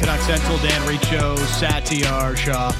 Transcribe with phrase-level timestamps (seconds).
[0.00, 0.56] Canuck Central.
[0.58, 2.72] Dan Riccio, Satiar Shah.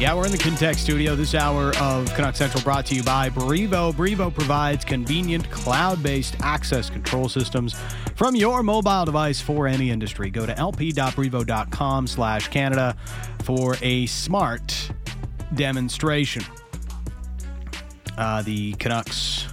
[0.00, 1.14] Yeah, we're in the Kintech studio.
[1.14, 3.92] This hour of Canuck Central brought to you by Brivo.
[3.92, 7.76] Brevo provides convenient cloud-based access control systems
[8.16, 10.28] from your mobile device for any industry.
[10.28, 12.96] Go to lp.brivo.com slash Canada
[13.44, 14.90] for a smart
[15.54, 16.42] demonstration.
[18.18, 19.46] Uh, the Canucks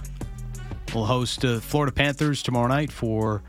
[0.92, 3.44] will host uh, Florida Panthers tomorrow night for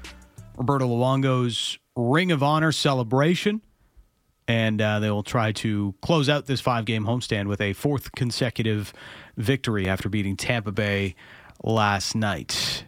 [0.55, 3.61] Roberto Luongo's Ring of Honor celebration.
[4.47, 8.11] And uh, they will try to close out this five game homestand with a fourth
[8.13, 8.93] consecutive
[9.37, 11.13] victory after beating Tampa Bay
[11.63, 12.85] last night.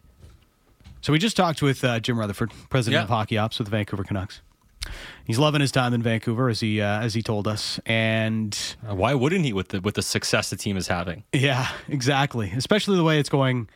[1.01, 3.03] So we just talked with uh, Jim Rutherford, president Yeah.
[3.03, 4.41] of Hockey Ops with the Vancouver Canucks.
[5.25, 8.57] He's loving his time in Vancouver, as he uh, as he told us, and
[8.89, 11.23] Uh, Why wouldn't he with the with the success the team is having?
[11.31, 12.51] yeah, exactly.
[12.55, 13.69] Especially the way it's going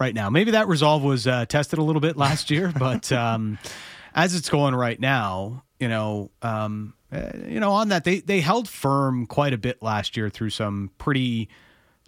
[0.00, 0.28] right now.
[0.30, 3.58] Maybe that resolve was uh, tested a little bit last year, but um,
[4.18, 8.40] as it's going right now, you know, um, uh, you know, on that they they
[8.40, 11.48] held firm quite a bit last year through some pretty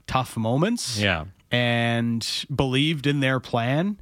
[0.06, 0.98] tough moments.
[0.98, 1.26] Yeah.
[1.52, 4.00] and believed in their plan,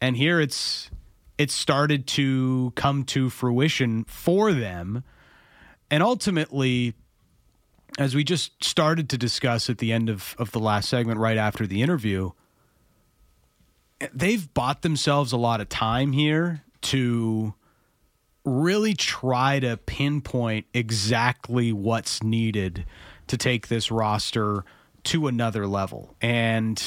[0.00, 0.88] and here it's
[1.36, 5.02] it's started to come to fruition for them,
[5.90, 6.94] and ultimately
[7.98, 11.36] as we just started to discuss at the end of, of the last segment, right
[11.36, 12.30] after the interview,
[14.14, 17.54] they've bought themselves a lot of time here to
[18.44, 22.84] really try to pinpoint exactly what's needed
[23.28, 24.64] to take this roster
[25.04, 26.14] to another level.
[26.20, 26.80] And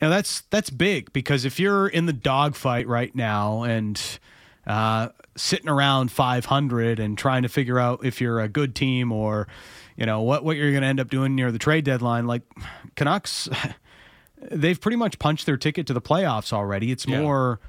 [0.00, 4.00] you know, that's that's big because if you're in the dogfight right now and
[4.66, 9.48] uh, sitting around 500 and trying to figure out if you're a good team or
[9.96, 12.42] you know what what you're going to end up doing near the trade deadline, like
[12.96, 13.48] Canucks,
[14.50, 16.90] they've pretty much punched their ticket to the playoffs already.
[16.90, 17.20] It's Yeah.
[17.20, 17.60] more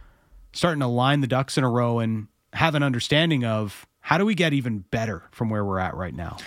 [0.54, 4.26] starting to line the ducks in a row and have an understanding of how do
[4.26, 6.38] we get even better from where we're at right now.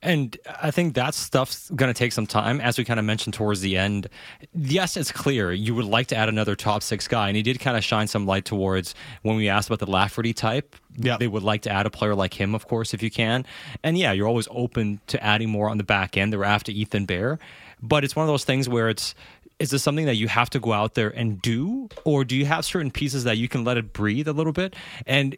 [0.00, 3.34] And I think that stuff's going to take some time, as we kind of mentioned
[3.34, 4.08] towards the end.
[4.54, 7.58] Yes, it's clear you would like to add another top six guy, and he did
[7.58, 10.76] kind of shine some light towards when we asked about the Lafferty type.
[11.00, 11.16] Yeah.
[11.16, 13.44] they would like to add a player like him, of course, if you can.
[13.82, 16.32] And yeah, you're always open to adding more on the back end.
[16.32, 17.40] They were after Ethan Bear,
[17.82, 19.16] but it's one of those things where it's.
[19.58, 22.46] Is this something that you have to go out there and do, or do you
[22.46, 24.76] have certain pieces that you can let it breathe a little bit?
[25.06, 25.36] And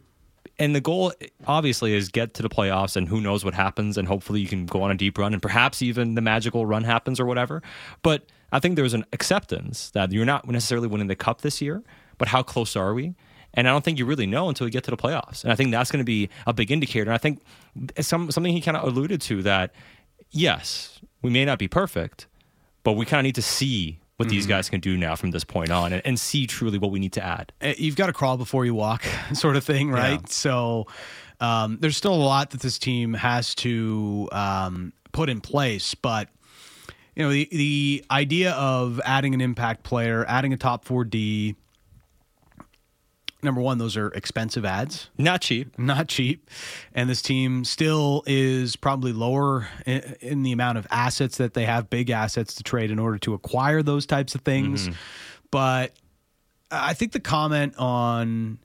[0.59, 1.11] and the goal
[1.47, 4.65] obviously is get to the playoffs and who knows what happens and hopefully you can
[4.65, 7.61] go on a deep run and perhaps even the magical run happens or whatever.
[8.03, 11.83] But i think there's an acceptance that you're not necessarily winning the cup this year
[12.17, 13.15] but how close are we?
[13.53, 15.43] And i don't think you really know until we get to the playoffs.
[15.43, 17.09] And i think that's going to be a big indicator.
[17.09, 17.41] And i think
[17.99, 19.73] some, something he kind of alluded to that
[20.29, 22.27] yes we may not be perfect
[22.83, 25.43] but we kind of need to see what these guys can do now from this
[25.43, 27.51] point on and, and see truly what we need to add.
[27.61, 30.21] Uh, you've got to crawl before you walk sort of thing right?
[30.21, 30.27] Yeah.
[30.27, 30.87] so
[31.39, 36.29] um, there's still a lot that this team has to um, put in place but
[37.15, 41.55] you know the, the idea of adding an impact player adding a top 4d
[43.43, 46.49] number one those are expensive ads not cheap not cheap.
[46.93, 51.65] And this team still is probably lower in, in the amount of assets that they
[51.65, 54.83] have, big assets to trade in order to acquire those types of things.
[54.83, 54.95] Mm-hmm.
[55.51, 55.93] But
[56.69, 58.59] I think the comment on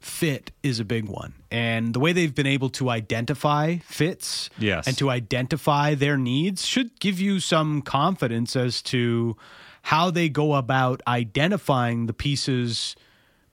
[0.00, 1.32] fit is a big one.
[1.50, 4.86] And the way they've been able to identify fits Yes.
[4.86, 9.36] and to identify their needs should give you some confidence as to
[9.82, 12.96] how they go about identifying the pieces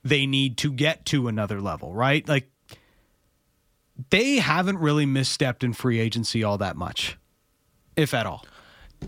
[0.02, 2.26] they need to get to another level, right?
[2.28, 2.48] Like
[4.10, 7.18] they haven't really misstepped in free agency all that much,
[7.96, 8.44] if at all.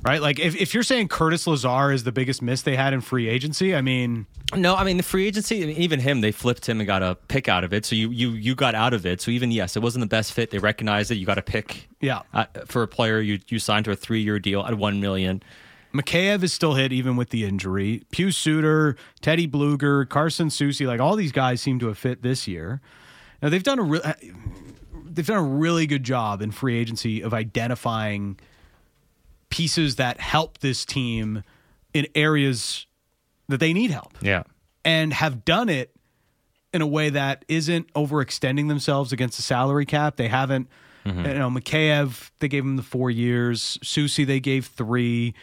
[0.02, 0.22] Right?
[0.22, 3.28] Like if, if you're saying Curtis Lazar is the biggest miss they had in free
[3.28, 5.62] agency, I mean, No, I mean the free agency.
[5.62, 7.84] I mean, even him, they flipped him and got a pick out of it.
[7.84, 9.20] So you you you got out of it.
[9.20, 10.50] So even yes, it wasn't the best fit.
[10.50, 11.16] They recognized it.
[11.16, 11.88] You got a pick.
[12.00, 12.22] Yeah.
[12.32, 15.42] uh, for a player you you signed to a three year deal at one million.
[15.94, 18.02] Mikheyev is still hit even with the injury.
[18.10, 22.48] Pius Suter, Teddy Blueger, Carson Soucy, like all these guys seem to have fit this
[22.48, 22.80] year.
[23.42, 24.14] Now they've done a re-
[25.04, 28.38] they've done a really good job in free agency of identifying
[29.50, 31.44] pieces that help this team
[31.92, 32.86] in areas
[33.48, 34.44] that they need help Yeah,
[34.84, 35.94] and have done it
[36.72, 40.16] in a way that isn't overextending themselves against the salary cap.
[40.16, 40.68] They haven't,
[41.04, 41.26] mm-hmm.
[41.26, 43.78] you know, Mikheyev, they gave him the four years.
[43.82, 45.34] Susie, they gave three.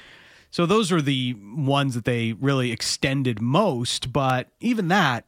[0.51, 4.12] So those are the ones that they really extended most.
[4.12, 5.25] But even that,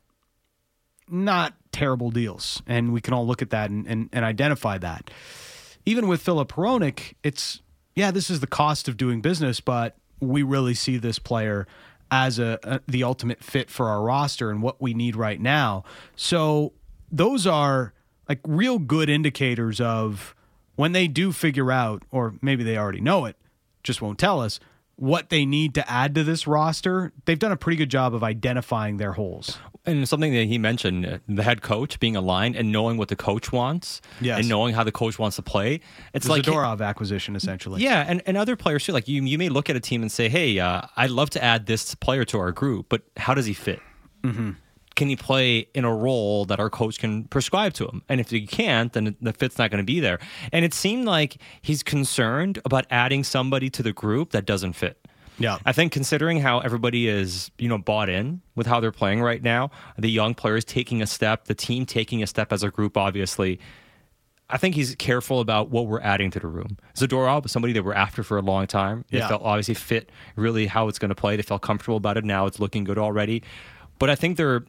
[1.10, 2.62] not terrible deals.
[2.68, 5.12] And we can all look at that and, and, and identify that.
[5.86, 7.62] Even with Filip Hronek, it's,
[7.96, 11.68] yeah, this is the cost of doing business, but we really see this player
[12.12, 15.84] as a, a the ultimate fit for our roster and what we need right now.
[16.16, 16.74] So
[17.12, 17.94] those are
[18.28, 20.36] like real good indicators of
[20.76, 23.36] when they do figure out, or maybe they already know it,
[23.84, 24.60] just won't tell us
[24.96, 27.12] what they need to add to this roster.
[27.26, 29.58] They've done a pretty good job of identifying their holes.
[29.84, 33.16] And something that he mentioned, uh, the head coach being aligned and knowing what the
[33.16, 34.40] coach wants Yes.
[34.40, 35.80] and knowing how the coach wants to play.
[36.14, 37.82] It's The like Zadorov acquisition, essentially.
[37.82, 38.92] Yeah, and, and other players too.
[38.92, 41.44] Like you, you may look at a team and say, "Hey, uh, I'd love to
[41.44, 43.80] add this player to our group, but how does he fit?
[44.24, 44.52] Mm-hmm.
[44.96, 48.04] Can he play in a role that our coach can prescribe to him?
[48.10, 50.20] And if he can't, then the fit's not going to be there.
[50.52, 54.98] And it seemed like he's concerned about adding somebody to the group that doesn't fit.
[55.40, 55.58] Yeah.
[55.66, 59.42] I think considering how everybody is, you know, bought in with how they're playing right
[59.42, 62.96] now, the young players taking a step, the team taking a step as a group,
[62.98, 63.60] obviously.
[64.50, 66.78] I think he's careful about what we're adding to the room.
[66.96, 69.06] Zadorov, somebody that we're after for a long time.
[69.10, 69.30] They Yeah.
[69.30, 71.38] felt obviously fit really how it's going to play.
[71.38, 72.26] They felt comfortable about it.
[72.26, 73.42] Now it's looking good already.
[73.98, 74.66] But I think they're,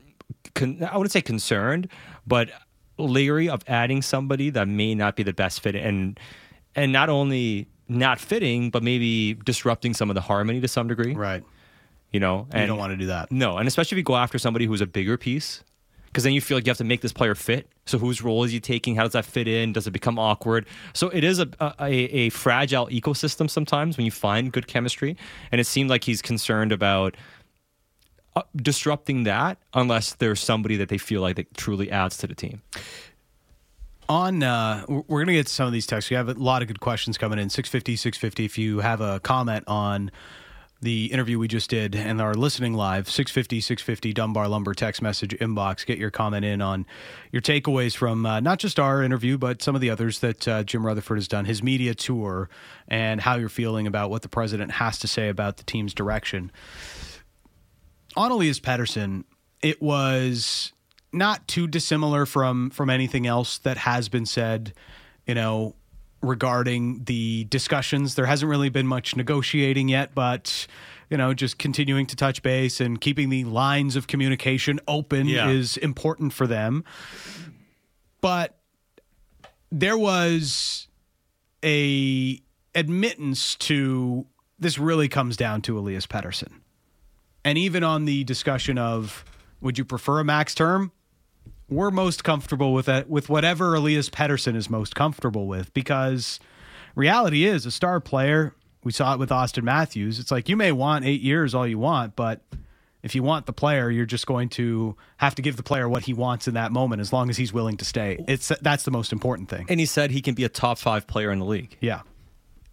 [0.54, 1.88] con- I wouldn't say concerned,
[2.26, 2.50] but
[2.98, 6.18] leery of adding somebody that may not be the best fit and
[6.74, 11.14] and not only not fitting, but maybe disrupting some of the harmony to some degree.
[11.14, 11.42] Right.
[12.12, 13.30] You know, and You don't want to do that.
[13.32, 15.62] no, and especially if you go after somebody who's a bigger piece,
[16.06, 17.68] because then you feel like you have to make this player fit.
[17.86, 18.94] So whose role is he taking?
[18.96, 19.72] How does that fit in?
[19.72, 20.66] Does it become awkward?
[20.92, 21.48] So it is a
[21.80, 25.16] a, a fragile ecosystem sometimes when you find good chemistry,
[25.50, 27.16] and it seemed like he's concerned about.
[28.34, 32.34] Uh, disrupting that unless there's somebody that they feel like that truly adds to the
[32.34, 32.62] team.
[34.08, 36.10] on uh we're we're gonna get to some of these texts.
[36.10, 37.50] We have a lot of good questions coming in.
[37.50, 40.10] 650 650 if you have a comment on
[40.80, 45.32] the interview we just did and are listening live 650 650 dunbar lumber text message
[45.32, 45.84] inbox.
[45.84, 46.86] Get your comment in on
[47.32, 50.64] your takeaways from uh, not just our interview but some of the others that uh,
[50.64, 52.48] jim rutherford has done his media tour
[52.88, 56.50] and how you're feeling about what the president has to say about the team's direction
[58.16, 59.24] on Elias Pettersson,
[59.62, 60.72] it was
[61.12, 64.72] not too dissimilar from from anything else that has been said,
[65.26, 65.74] you know,
[66.22, 68.14] regarding the discussions.
[68.14, 70.66] There hasn't really been much negotiating yet, but
[71.10, 75.50] you know, just continuing to touch base and keeping the lines of communication open Yeah.
[75.50, 76.84] is important for them.
[78.22, 78.56] But
[79.70, 80.88] there was
[81.62, 82.40] a
[82.74, 84.26] admittance to
[84.58, 86.61] this really comes down to Elias Pettersson.
[87.44, 89.24] And even on the discussion of
[89.60, 90.92] would you prefer a max term?
[91.68, 96.38] We're most comfortable with that with whatever Elias Pettersson is most comfortable with because
[96.94, 98.54] reality is a star player,
[98.84, 100.18] we saw it with Auston Matthews.
[100.18, 102.42] It's like you may want 8 years all you want, but
[103.02, 106.02] if you want the player, you're just going to have to give the player what
[106.02, 108.24] he wants in that moment as long as he's willing to stay.
[108.28, 109.66] It's that's the most important thing.
[109.68, 111.76] And he said he can be a top five player in the league.
[111.80, 112.02] Yeah.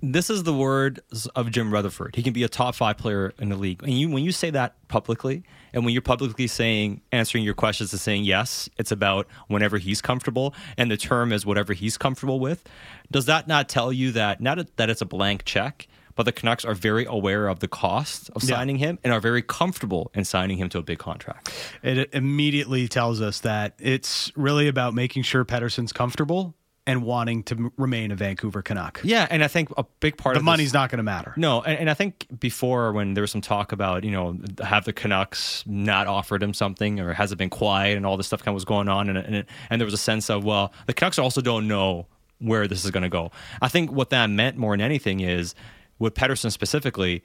[0.01, 2.15] This is the words of Jim Rutherford.
[2.15, 3.83] He can be a top five player in the league.
[3.83, 5.43] And you, when you say that publicly,
[5.73, 10.01] and when you're publicly saying, answering your questions and saying yes, it's about whenever he's
[10.01, 12.63] comfortable, and the term is whatever he's comfortable with.
[13.11, 16.63] Does that not tell you that not that it's a blank check, but the Canucks
[16.65, 18.55] are very aware of the cost of Yeah.
[18.55, 21.51] signing him and are very comfortable in signing him to a big contract?
[21.83, 26.55] It immediately tells us that it's really about making sure Pettersson's comfortable
[26.89, 28.99] and wanting to m- remain a Vancouver Canuck.
[29.03, 31.33] Yeah, and I think a big part The of the money's not going to matter.
[31.37, 34.85] No, and, and I think before when there was some talk about you know have
[34.85, 38.39] the Canucks not offered him something or has it been quiet and all this stuff
[38.39, 40.73] kind of was going on and and, it, and there was a sense of well
[40.87, 42.07] the Canucks also don't know
[42.39, 43.31] where this is going to go.
[43.61, 45.53] I think what that meant more than anything is
[45.99, 47.23] with Pettersson specifically,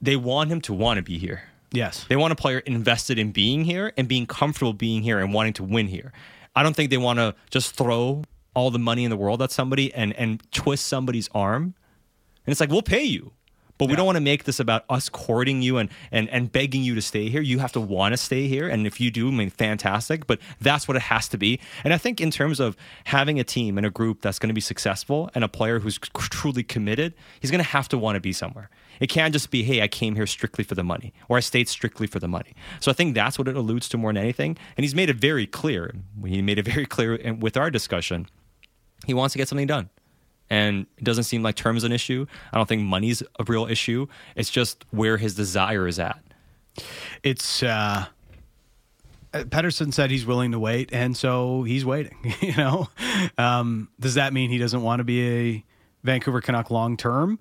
[0.00, 1.42] they want him to want to be here.
[1.72, 2.04] Yes.
[2.08, 5.54] They want a player invested in being here and being comfortable being here and wanting
[5.54, 6.12] to win here.
[6.54, 9.50] I don't think they want to just throw all the money in the world at
[9.50, 11.74] somebody and and twist somebody's arm.
[12.44, 13.32] And it's like, we'll pay you.
[13.78, 16.84] But we don't want to make this about us courting you and, and, and begging
[16.84, 17.40] you to stay here.
[17.40, 18.68] You have to want to stay here.
[18.68, 20.28] And if you do, I mean, fantastic.
[20.28, 21.58] But that's what it has to be.
[21.82, 24.54] And I think in terms of having a team and a group that's going to
[24.54, 28.20] be successful and a player who's truly committed, he's going to have to want to
[28.20, 28.70] be somewhere.
[29.00, 31.68] It can't just be, hey, I came here strictly for the money or I stayed
[31.68, 32.54] strictly for the money.
[32.78, 34.56] So I think that's what it alludes to more than anything.
[34.76, 35.92] And he's made it very clear.
[36.24, 38.28] He made it very clear with our discussion.
[39.06, 39.90] He wants to get something done
[40.52, 42.26] and it doesn't seem like terms an issue.
[42.52, 44.06] I don't think money's a real issue.
[44.36, 46.22] It's just where his desire is at.
[47.22, 48.06] It's uh
[49.32, 52.34] Pettersson said he's willing to wait, and so he's waiting.
[52.42, 52.88] You know,
[53.38, 55.64] um, does that mean he doesn't want to be a
[56.02, 57.38] Vancouver Canuck long term?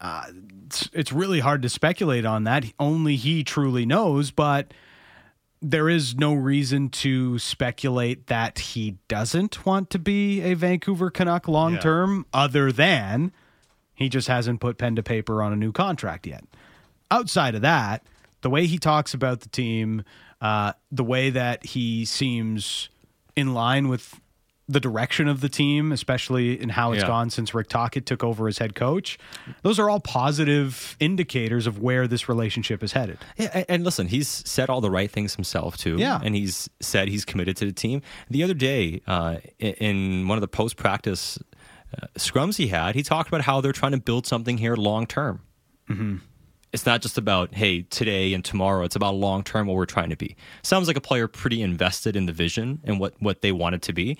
[0.00, 0.26] Uh,
[0.66, 2.64] it's, it's really hard to speculate on that.
[2.78, 4.72] Only he truly knows, but
[5.62, 11.46] there is no reason to speculate that he doesn't want to be a Vancouver Canuck
[11.46, 13.32] long term, other than
[13.94, 16.44] he just hasn't put pen to paper on a new contract yet.
[17.10, 18.04] Outside of that,
[18.40, 20.02] the way he talks about the team,
[20.40, 22.88] uh, the way that he seems
[23.36, 24.20] in line with
[24.68, 27.08] the direction of the team, especially in how it's Yeah.
[27.08, 29.18] gone since Rick Tocchet took over as head coach.
[29.62, 33.18] Those are all positive indicators of where this relationship is headed.
[33.36, 35.96] Yeah, and, listen, he's said all the right things himself too.
[35.98, 36.20] Yeah.
[36.22, 38.02] and he's said he's committed to the team.
[38.30, 41.38] The other day, uh, in, in one of the post practice
[42.00, 45.06] uh, scrums he had, he talked about how they're trying to build something here long
[45.06, 45.40] term.
[45.90, 46.16] Mm-hmm.
[46.72, 48.84] It's not just about hey today and tomorrow.
[48.84, 50.36] It's about long term what we're trying to be.
[50.62, 53.82] Sounds like a player pretty invested in the vision and what what they want it
[53.82, 54.18] to be.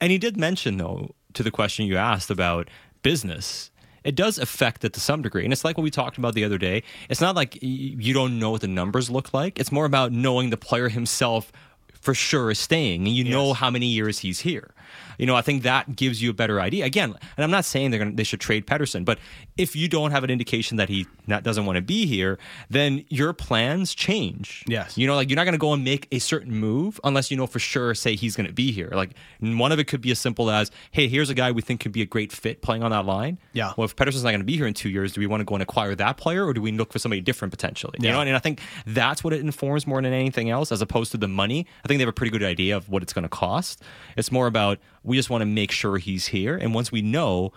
[0.00, 2.70] And he did mention though to the question you asked about
[3.02, 3.70] business
[4.04, 5.44] it does affect it to some degree.
[5.44, 6.82] And it's like what we talked about the other day.
[7.08, 9.58] It's not like you don't know what the numbers look like.
[9.58, 11.50] It's more about knowing the player himself
[11.94, 14.74] for sure is staying and you know how many years he's here.
[15.18, 16.84] You know, I think that gives you a better idea.
[16.84, 19.18] Again, and I'm not saying they're gonna they should trade Pettersson, but
[19.56, 22.38] if you don't have an indication that he not, doesn't want to be here,
[22.70, 24.64] then your plans change.
[24.66, 24.96] Yes.
[24.98, 27.36] You know, like you're not going to go and make a certain move unless you
[27.36, 28.90] know for sure, say he's going to be here.
[28.92, 31.80] Like one of it could be as simple as, hey, here's a guy we think
[31.80, 33.38] could be a great fit playing on that line.
[33.52, 33.72] Yeah.
[33.76, 35.44] Well, if Pettersson's not going to be here in two years, do we want to
[35.44, 37.96] go and acquire that player or do we look for somebody different potentially?
[38.00, 38.14] You Yeah.
[38.14, 41.18] know, and I think that's what it informs more than anything else as opposed to
[41.18, 41.66] the money.
[41.84, 43.82] I think they have a pretty good idea of what it's going to cost.
[44.16, 46.56] It's more about we just want to make sure he's here.
[46.56, 47.52] And once we know,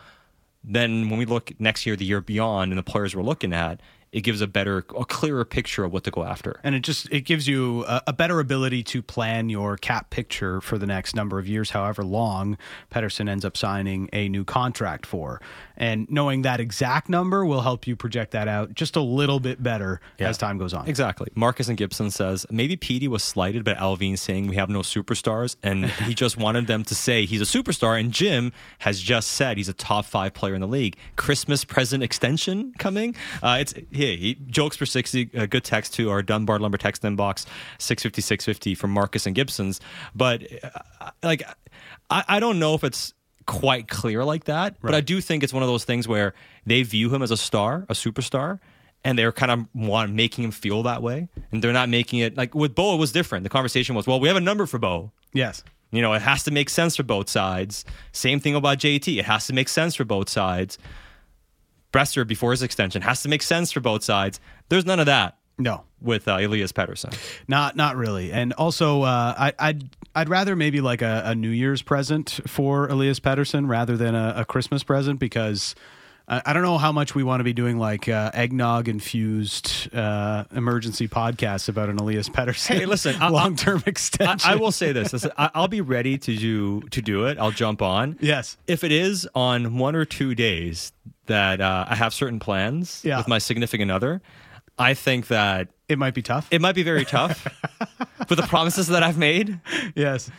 [0.64, 3.82] then when we look next year, the year beyond, and the players we're looking at,
[4.12, 6.60] it gives a better, a clearer picture of what to go after.
[6.64, 10.62] And it just it gives you a, a better ability to plan your cap picture
[10.62, 12.58] for the next number of years, however long
[12.92, 15.42] Pettersson ends up signing a new contract for.
[15.76, 19.62] And knowing that exact number will help you project that out just a little bit
[19.62, 20.30] better Yeah.
[20.30, 20.88] as time goes on.
[20.88, 21.28] Exactly.
[21.36, 25.56] Marcus and Gibson says maybe Petey was slighted by Allvin saying we have no superstars,
[25.62, 28.00] and he just wanted them to say he's a superstar.
[28.00, 30.98] And Jim has just said he's a top five player in the league.
[31.16, 33.16] Christmas present extension coming.
[33.44, 34.16] Uh, it's yeah.
[34.16, 35.30] He, jokes for sixty.
[35.34, 37.46] A good text to our Dunbar Lumber text inbox
[37.78, 39.80] six fifty six fifty from Marcus and Gibson's.
[40.16, 41.44] But uh, like,
[42.10, 43.14] I, I don't know if it's
[43.46, 46.34] quite clear like that, but I do think it's one of those things where
[46.66, 48.60] they view him as a star, a superstar,
[49.04, 52.38] and they're kind of want making him feel that way, and they're not making it
[52.38, 52.94] like with Bo.
[52.94, 53.44] It was different.
[53.44, 55.12] The conversation was, well, we have a number for Bo.
[55.34, 55.64] Yes.
[55.92, 57.86] You know, it has to make sense for both sides.
[58.12, 59.18] Same thing about JT.
[59.18, 60.78] It has to make sense for both sides.
[61.94, 64.40] Boeser before his extension has to make sense for both sides.
[64.70, 65.84] There's none of that No.
[66.02, 67.18] with uh, Elias Pettersson.
[67.48, 68.32] Not not really.
[68.32, 72.88] And also uh, I I'd I'd rather maybe like a, a New Year's present for
[72.88, 75.76] Elias Pettersson rather than a, a Christmas present because
[76.28, 79.94] I, I don't know how much we want to be doing like uh, eggnog infused
[79.96, 84.50] uh, emergency podcasts about an Elias Pettersson Hey, listen, I- long term extension.
[84.52, 87.38] I will say this: Listen, I, I'll be ready to do to do it.
[87.38, 88.18] I'll jump on.
[88.20, 88.58] Yes.
[88.68, 90.92] If it is on one or two days
[91.28, 93.18] that uh, I have certain plans Yeah.
[93.18, 94.22] with my significant other,
[94.78, 96.48] I think that It might be tough.
[96.52, 97.48] it might be very tough
[98.30, 99.60] with the promises that I've made.
[99.96, 100.30] yes.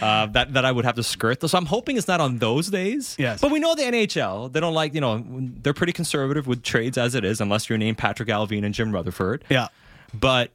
[0.00, 1.40] uh, that that I would have to skirt.
[1.48, 3.16] So I'm hoping it's not on those days.
[3.18, 3.40] Yes.
[3.40, 4.52] But we know the NHL.
[4.52, 5.24] They don't like you know
[5.62, 8.92] they're pretty conservative with trades as it is, unless you're named Patrik Allvin and Jim
[8.92, 9.44] Rutherford.
[9.48, 9.68] Yeah.
[10.12, 10.50] But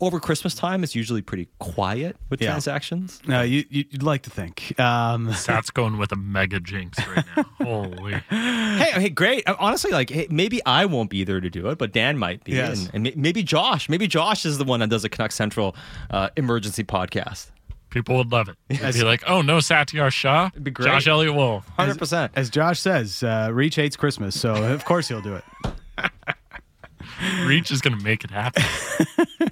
[0.00, 2.50] over Christmas time, it's usually pretty quiet with Yeah.
[2.50, 3.20] transactions.
[3.26, 4.78] No, you, you- you'd like to think.
[4.80, 7.44] Um, Sat's going with a mega jinx right now.
[7.64, 8.14] Holy.
[8.30, 9.48] Hey, hey, great.
[9.48, 12.44] Uh, Honestly, like hey, maybe I won't be there to do it, but Dan might
[12.44, 12.88] be, Yes.
[12.92, 13.88] and, and maybe Josh.
[13.88, 15.74] Maybe Josh is the one that does a Canuck Central
[16.10, 17.50] uh, emergency podcast.
[17.90, 18.56] People would love it.
[18.68, 20.50] They'd be like, oh, no Satiar Shah.
[20.52, 20.86] It'd be great.
[20.86, 21.66] Josh Elliott Wolf.
[21.78, 22.32] Hundred percent.
[22.36, 25.44] as Josh says, uh, Reach hates Christmas, so of course he'll do it.
[27.46, 28.64] Reach is going to make it happen.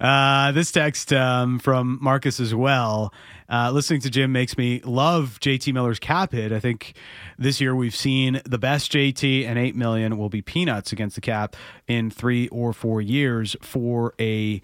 [0.00, 3.12] Uh, this text um, from Marcus as well.
[3.48, 6.52] Uh, listening to Jim makes me love JT Miller's cap hit.
[6.52, 6.94] I think
[7.38, 11.20] this year we've seen the best JT, and eight million will be peanuts against the
[11.20, 14.60] cap in three or four years for a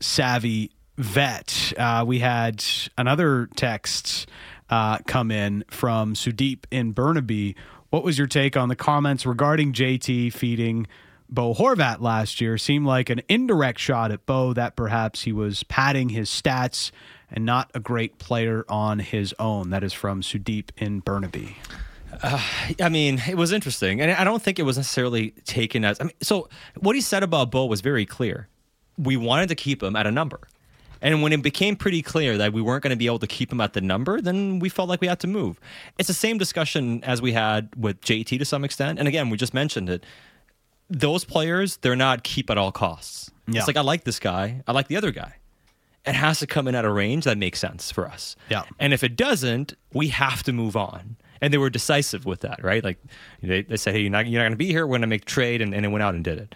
[0.00, 1.72] savvy vet.
[1.76, 2.64] Uh, we had
[2.96, 4.28] another text
[4.70, 7.56] uh, come in from Sudeep in Burnaby.
[7.90, 10.86] What was your take on the comments regarding JT feeding
[11.28, 12.58] Bo Horvat last year?
[12.58, 16.90] Seemed like an indirect shot at Bo that perhaps he was padding his stats
[17.30, 19.70] and not a great player on his own.
[19.70, 21.56] That is from Sudeep in Burnaby.
[22.22, 22.42] Uh,
[22.80, 26.00] I mean, it was interesting, and I don't think it was necessarily taken as.
[26.00, 28.48] I mean, so what he said about Bo was very clear.
[28.96, 30.40] We wanted to keep him at a number,
[31.00, 33.52] and when it became pretty clear that we weren't going to be able to keep
[33.52, 35.60] him at the number, then we felt like we had to move.
[35.98, 39.36] It's the same discussion as we had with JT to some extent, and again, we
[39.36, 40.04] just mentioned it.
[40.90, 43.30] Those players, they're not keep at all costs.
[43.46, 43.58] Yeah.
[43.58, 45.34] It's like I like this guy, I like the other guy.
[46.06, 48.36] It has to come in at a range that makes sense for us.
[48.48, 48.62] Yeah.
[48.78, 51.16] And if it doesn't, we have to move on.
[51.40, 52.82] And they were decisive with that, right?
[52.82, 52.98] Like
[53.42, 54.86] they, they said, hey, you're not, you're not going to be here.
[54.86, 55.60] We're going to make trade.
[55.60, 56.54] And, and it went out and did it.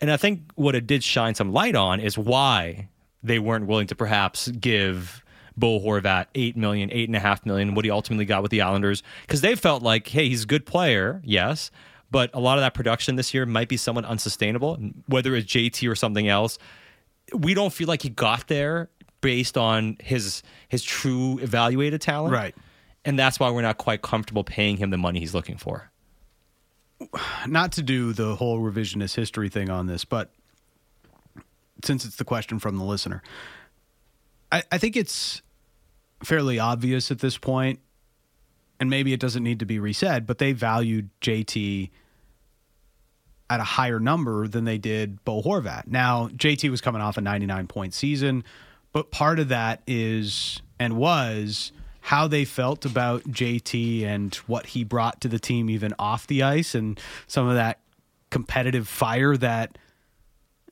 [0.00, 2.88] And I think what it did shine some light on is why
[3.22, 5.22] they weren't willing to perhaps give
[5.56, 8.60] Bo Horvat, eight million, eight and a half million, what he ultimately got with the
[8.60, 11.70] Islanders, because they felt like, hey, he's a good player, yes,
[12.10, 15.90] but a lot of that production this year might be somewhat unsustainable, whether it's JT
[15.90, 16.58] or something else.
[17.34, 18.88] We don't feel like he got there
[19.20, 22.54] based on his his true evaluated talent, Right.
[23.04, 25.90] And that's why we're not quite comfortable paying him the money he's looking for.
[27.46, 30.32] not to do the whole revisionist history thing on this, but
[31.84, 33.22] since it's the question from the listener,
[34.50, 35.42] I, I think it's
[36.24, 37.80] fairly obvious at this point,
[38.80, 41.90] and maybe it doesn't need to be resaid, but they valued JT
[43.48, 45.86] at a higher number than they did Bo Horvat.
[45.86, 48.44] Now, JT was coming off a 99 point season,
[48.92, 54.84] but part of that is and was how they felt about JT and what he
[54.84, 57.80] brought to the team, even off the ice, and some of that
[58.30, 59.78] competitive fire that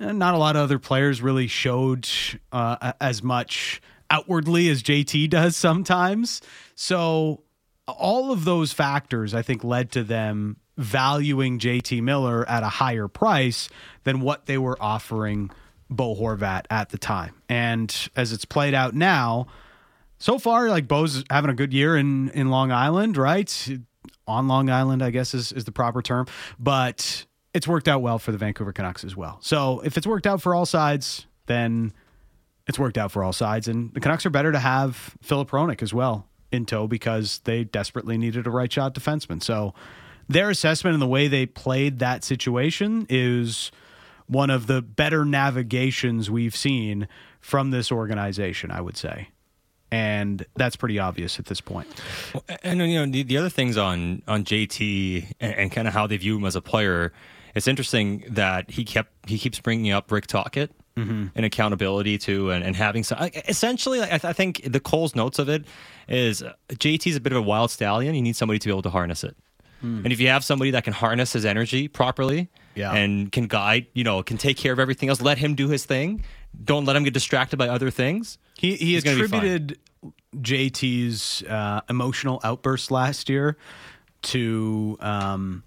[0.00, 2.08] eh, not a lot of other players really showed
[2.52, 3.80] uh, as much
[4.10, 6.40] outwardly as JT does sometimes.
[6.74, 7.42] So,
[7.86, 13.08] all of those factors, I think, led to them valuing JT Miller at a higher
[13.08, 13.68] price
[14.04, 15.50] than what they were offering
[15.90, 17.34] Bo Horvat at the time.
[17.48, 19.46] And as it's played out now,
[20.18, 23.68] so far, like Bo's having a good year in in Long Island, right?
[24.26, 26.26] On Long Island, I guess is is the proper term,
[26.58, 29.38] but it's worked out well for the Vancouver Canucks as well.
[29.42, 31.92] So if it's worked out for all sides, then
[32.66, 35.82] it's worked out for all sides, and the Canucks are better to have Filip Hronek
[35.82, 39.42] as well in tow because they desperately needed a right shot defenseman.
[39.42, 39.74] So
[40.28, 43.70] their assessment and the way they played that situation is
[44.26, 47.08] one of the better navigations we've seen
[47.40, 49.28] from this organization, I would say
[49.94, 51.86] and that's pretty obvious at this point.
[52.64, 56.08] And you know the, the other things on on JT and, and kind of how
[56.08, 57.12] they view him as a player,
[57.54, 61.26] it's interesting that he kept he keeps bringing up Rick Tocchet mm-hmm.
[61.34, 63.18] and accountability to and, and having some.
[63.48, 65.64] Essentially, I, I think the Cole's notes of it
[66.08, 68.14] is uh, JT's a bit of a wild stallion.
[68.14, 69.36] You need somebody to be able to harness it.
[69.82, 72.94] And if you have somebody that can harness his energy properly Yeah.
[72.94, 75.84] and can guide, you know, can take care of everything else, let him do his
[75.84, 76.24] thing.
[76.64, 78.38] Don't let him get distracted by other things.
[78.56, 79.44] He he He's gonna be fine.
[79.44, 79.78] attributed
[80.36, 83.58] JT's uh, emotional outburst last year
[84.22, 85.62] to um,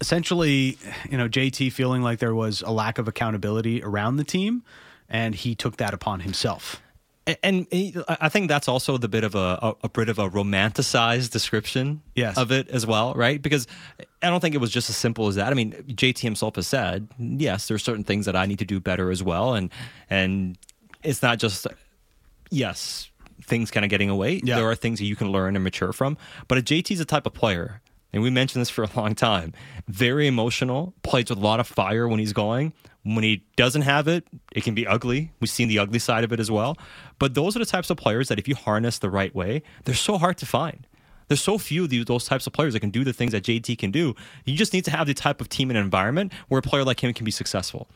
[0.00, 0.78] essentially,
[1.10, 4.62] you know, JT feeling like there was a lack of accountability around the team,
[5.08, 6.80] and he took that upon himself.
[7.26, 10.30] And, and I think that's also the bit of a, a, a bit of a
[10.30, 12.38] romanticized description Yes.
[12.38, 13.40] of it as well, right?
[13.42, 13.66] Because
[14.22, 15.52] I don't think it was just as simple as that.
[15.52, 18.80] I mean, JT himself has said, yes, there's certain things that I need to do
[18.80, 19.70] better as well, and
[20.08, 20.56] and
[21.02, 21.66] it's not just
[22.50, 23.10] yes,
[23.42, 24.40] things kind of getting away.
[24.42, 24.56] Yeah.
[24.56, 26.16] There are things that you can learn and mature from.
[26.48, 29.52] But if JT's a type of player, and we mentioned this for a long time,
[29.86, 32.72] very emotional, plays with a lot of fire when he's going.
[33.04, 35.32] When he doesn't have it, it can be ugly.
[35.40, 36.76] We've seen the ugly side of it as well.
[37.18, 39.94] But those are the types of players that if you harness the right way, they're
[39.94, 40.86] so hard to find.
[41.28, 43.78] There's so few of those types of players that can do the things that JT
[43.78, 44.14] can do.
[44.44, 47.02] You just need to have the type of team and environment where a player like
[47.02, 47.88] him can be successful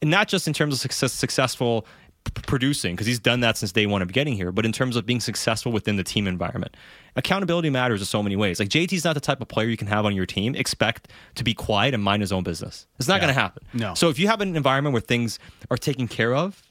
[0.00, 1.86] and not just in terms of success, successful
[2.34, 5.04] producing because he's done that since day one of getting here but in terms of
[5.06, 6.76] being successful within the team environment
[7.16, 9.86] accountability matters in so many ways like jt's not the type of player you can
[9.88, 13.16] have on your team expect to be quiet and mind his own business it's not
[13.16, 13.20] Yeah.
[13.22, 13.94] going to happen No.
[13.94, 15.38] so if you have an environment where things
[15.70, 16.62] are taken care of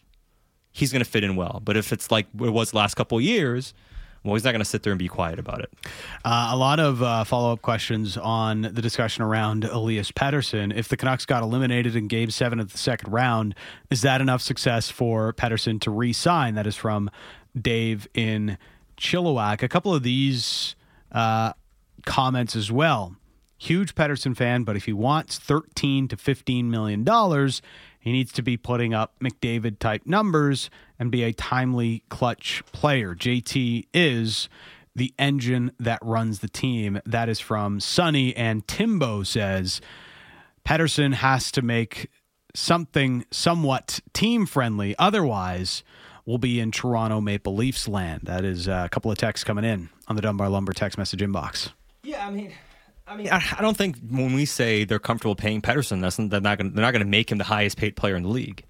[0.71, 3.23] he's going to fit in well but if it's like it was last couple of
[3.23, 3.73] years
[4.27, 5.71] well he's not going to sit there and be quiet about it
[6.25, 10.75] Uh, a lot of uh, follow up questions on the discussion around Elias Pettersson.
[10.75, 13.55] If the Canucks got eliminated in Game Seven of the second round,
[13.89, 16.55] is that enough success for Pettersson to re-sign?
[16.55, 17.09] That is from
[17.59, 18.57] Dave in
[18.97, 19.63] Chilliwack.
[19.63, 20.75] A couple of these
[21.11, 21.53] uh,
[22.05, 23.15] comments as well.
[23.57, 27.61] Huge Pettersson fan, but if he wants thirteen to fifteen million dollars,
[28.07, 33.13] he needs to be putting up McDavid type numbers and be a timely clutch player.
[33.13, 34.47] JT is
[34.95, 37.01] the engine that runs the team.
[37.05, 39.81] That is from Sonny and Timbo says
[40.65, 42.09] Pettersson has to make
[42.55, 44.95] something somewhat team friendly.
[44.97, 45.83] Otherwise,
[46.25, 48.21] we'll be in Toronto Maple Leafs land.
[48.23, 51.19] That is uh, a couple of texts coming in on the Dunbar Lumber text message
[51.19, 51.73] inbox.
[52.03, 52.53] Yeah, I mean,
[53.07, 56.41] I mean, I, I don't think when we say they're comfortable paying Pettersson, that's they're
[56.41, 58.63] not going they're not going to make him the highest paid player in the league.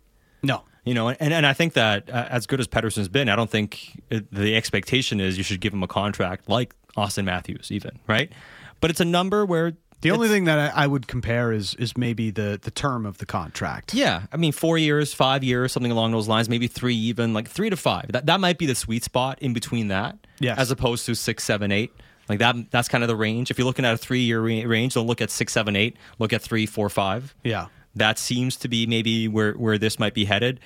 [0.43, 0.63] No.
[0.85, 3.49] You know, and and I think that uh, as good as Pettersson's been, I don't
[3.49, 7.99] think it, the expectation is you should give him a contract like Auston Matthews, even
[8.07, 8.31] right.
[8.79, 11.97] But it's a number where The only thing that I, I would compare is is
[11.97, 13.93] maybe the the term of the contract.
[13.93, 16.47] Yeah, I mean, four years, five years, something along those lines.
[16.47, 18.11] Maybe three, even like three to five.
[18.13, 20.15] That that might be the sweet spot in between that.
[20.39, 20.57] Yes.
[20.59, 21.91] as opposed to six, seven, eight.
[22.29, 22.55] Like that.
[22.71, 23.51] That's kind of the range.
[23.51, 25.95] If you're looking at a three year range, don't look at six, seven, eight.
[26.19, 27.33] Look at three, four, five.
[27.43, 27.67] Yeah.
[27.95, 30.59] That seems to be maybe where where this might be headed.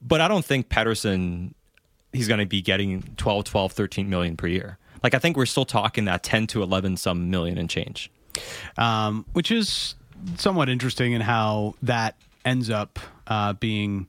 [0.00, 1.54] But I don't think Pettersson
[2.12, 4.78] he's going to be getting 12, 12, 13 million per year.
[5.02, 8.10] Like I think we're still talking that 10 to 11 some million and change.
[8.78, 9.96] um, which is
[10.36, 14.08] somewhat interesting in how that ends up uh, being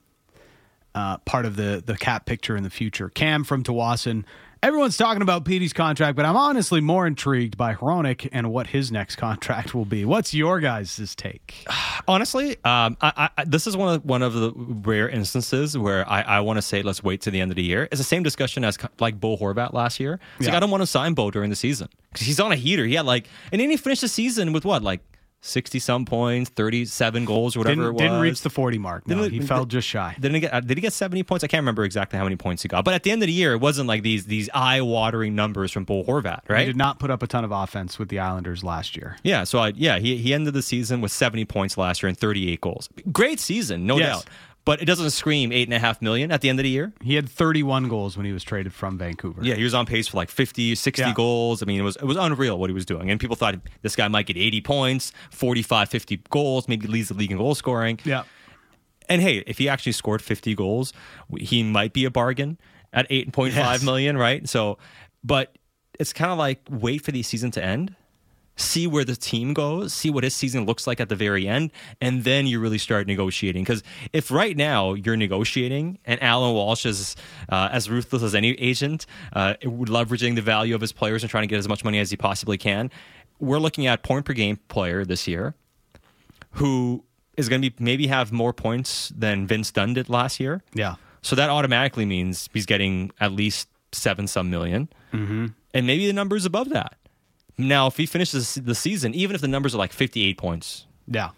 [0.93, 3.09] uh, part of the the cap picture in the future.
[3.09, 4.23] Cam from Tsawwassen.
[4.63, 8.91] Everyone's talking about Petey's contract, but I'm honestly more intrigued by Hronek and what his
[8.91, 10.05] next contract will be.
[10.05, 11.65] What's your guys' take?
[12.07, 16.21] Honestly, um, I, I, this is one of one of the rare instances where I,
[16.21, 17.87] I want to say let's wait to the end of the year.
[17.91, 20.19] It's the same discussion as like Bo Horvat last year.
[20.37, 20.57] It's like Yeah.
[20.57, 22.85] I don't want to sign Bo during the season because he's on a heater.
[22.85, 25.01] He had like, and then he finished the season with what like
[25.45, 28.01] sixty some points, thirty seven goals, or whatever Didn't, it was.
[28.01, 29.07] didn't reach the 40 mark.
[29.07, 30.15] No, Didn't- he fell just shy.
[30.19, 30.53] Didn't he get?
[30.53, 31.43] uh, Did he get seventy points?
[31.43, 32.83] I can't remember exactly how many points he got.
[32.83, 35.71] But at the end of the year, it wasn't like these these eye watering numbers
[35.71, 36.61] from Bo Horvat, right?
[36.61, 39.17] He did not put up a ton of offense with the Islanders last year.
[39.23, 42.17] Yeah, so I, yeah, he he ended the season with seventy points last year and
[42.17, 42.89] thirty eight goals.
[43.11, 44.07] Great season, no Yes.
[44.07, 44.25] doubt.
[44.65, 46.91] But it doesn't scream eight and a half million at the end of the year.
[47.03, 49.41] He had 31 goals when he was traded from Vancouver.
[49.43, 51.13] Yeah, he was on pace for like 50, 60 Yeah.
[51.13, 51.61] goals.
[51.61, 53.11] I mean, it was it was unreal what he was doing.
[53.11, 57.13] And people thought this guy might get 80 points, 45, 50 goals, maybe leads the
[57.13, 57.99] league in goal scoring.
[58.03, 58.23] Yeah.
[59.07, 60.91] And hey, if he actually scored 50 goals,
[61.39, 62.57] he might be a bargain
[62.91, 63.83] at eight point five Yes.
[63.83, 64.49] million, right?
[64.49, 64.79] So,
[65.23, 65.55] but
[65.99, 67.95] it's kind of like wait for the season to end,
[68.55, 71.71] see where the team goes, see what his season looks like at the very end,
[71.99, 73.63] and then you really start negotiating.
[73.63, 77.15] Because if right now you're negotiating and Allan Walsh is
[77.49, 81.43] uh, as ruthless as any agent, uh, leveraging the value of his players and trying
[81.43, 82.89] to get as much money as he possibly can,
[83.39, 85.55] we're looking at point per game player this year
[86.51, 87.03] who
[87.37, 90.63] is going to be maybe have more points than Vince Dunn did last year.
[90.73, 90.95] Yeah.
[91.21, 95.47] So that automatically means he's getting at least seven some 1000000 mm-hmm.
[95.73, 96.97] and maybe the numbers above that.
[97.57, 101.29] Now, if he finishes the season, even if the numbers are like fifty-eight points, Yeah.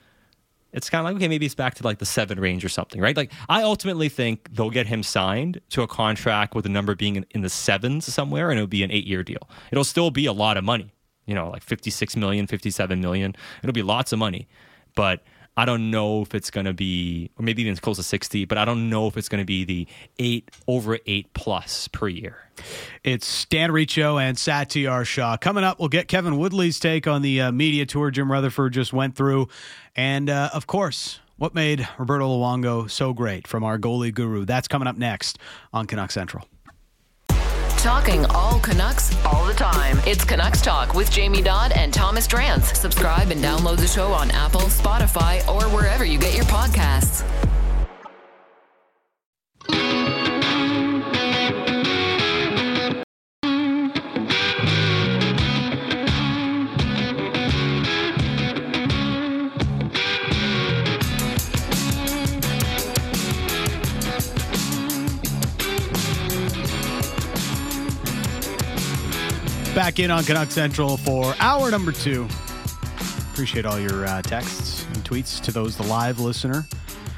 [0.74, 3.00] it's kind of like okay, maybe it's back to like the seven range or something,
[3.00, 3.16] right?
[3.16, 7.16] Like I ultimately think they'll get him signed to a contract with the number being
[7.18, 9.48] in, in the sevens somewhere, and it'll be an eight-year deal.
[9.72, 10.92] It'll still be a lot of money,
[11.28, 13.36] you know, like 56 million, 57 million.
[13.62, 14.48] It'll be lots of money,
[14.96, 15.24] but
[15.58, 18.60] I don't know if it's going to be, or maybe even close to 60, but
[18.60, 19.88] I don't know if it's going to be the
[20.20, 22.38] eight over eight plus per year.
[23.04, 25.36] It's Dan Riccio and Satiar Shah.
[25.38, 28.94] Coming up, we'll get Kevin Woodley's take on the uh, media tour Jim Rutherford just
[28.94, 29.48] went through.
[29.96, 34.46] And uh, of course, what made Roberto Luongo so great from our goalie guru.
[34.46, 35.40] That's coming up next
[35.74, 36.46] on Canuck Central.
[37.78, 40.00] Talking all Canucks all the time.
[40.06, 42.76] It's Canucks Talk with Jamie Dodd and Thomas Drance.
[42.76, 47.24] Subscribe and download the show on Apple, Spotify, or wherever you get your podcasts.
[69.88, 72.28] Back in on Canuck Central for hour number two.
[73.32, 76.64] Appreciate all your uh, texts and tweets to those, the live listener.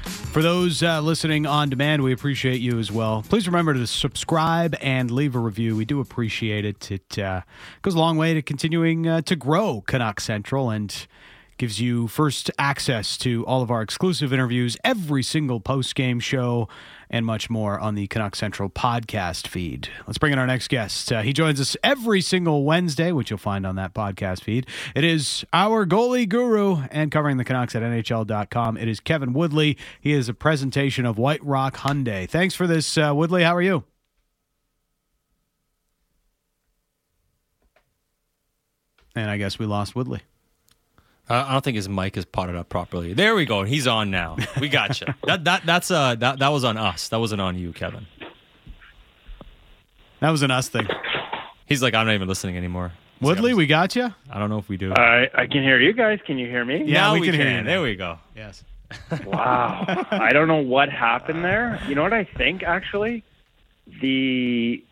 [0.05, 3.25] For those uh, listening on demand, we appreciate you as well.
[3.27, 5.75] Please remember to subscribe and leave a review.
[5.75, 6.91] We do appreciate it.
[6.91, 7.41] It uh,
[7.81, 11.07] goes a long way to continuing uh, to grow Canuck Central and
[11.57, 16.69] gives you first access to all of our exclusive interviews, every single post game show,
[17.09, 19.89] and much more on the Canuck Central podcast feed.
[20.05, 21.11] Let's bring in our next guest.
[21.11, 24.67] Uh, he joins us every single Wednesday, which you'll find on that podcast feed.
[24.95, 28.77] It is our goalie guru and covering the Canucks at NHL.com.
[28.77, 29.77] It is Kevin Woodley.
[29.99, 32.29] He is a presentation of White Rock Hyundai.
[32.29, 33.43] Thanks for this, uh, Woodley.
[33.43, 33.83] How are you?
[39.15, 40.21] And I guess we lost Woodley.
[41.29, 43.13] Uh, I don't think his mic is potted up properly.
[43.13, 43.63] There we go.
[43.63, 44.37] He's on now.
[44.59, 45.07] We got you.
[45.25, 47.09] that that that's uh that that was on us.
[47.09, 48.07] That wasn't on you, Kevin.
[50.21, 50.87] That was an us thing.
[51.67, 52.91] He's like, I'm not even listening anymore.
[53.19, 54.13] He's Woodley, I'm- we got you.
[54.29, 54.91] I don't know if we do.
[54.93, 56.19] I I can hear you guys.
[56.25, 56.83] Can you hear me?
[56.85, 57.47] Yeah, now we we, can can.
[57.47, 57.63] hear you.
[57.63, 58.17] There we go.
[58.35, 58.63] Yes.
[59.23, 59.85] Wow.
[60.11, 61.79] I don't know what happened there.
[61.87, 63.23] You know what I think actually?
[64.01, 64.83] The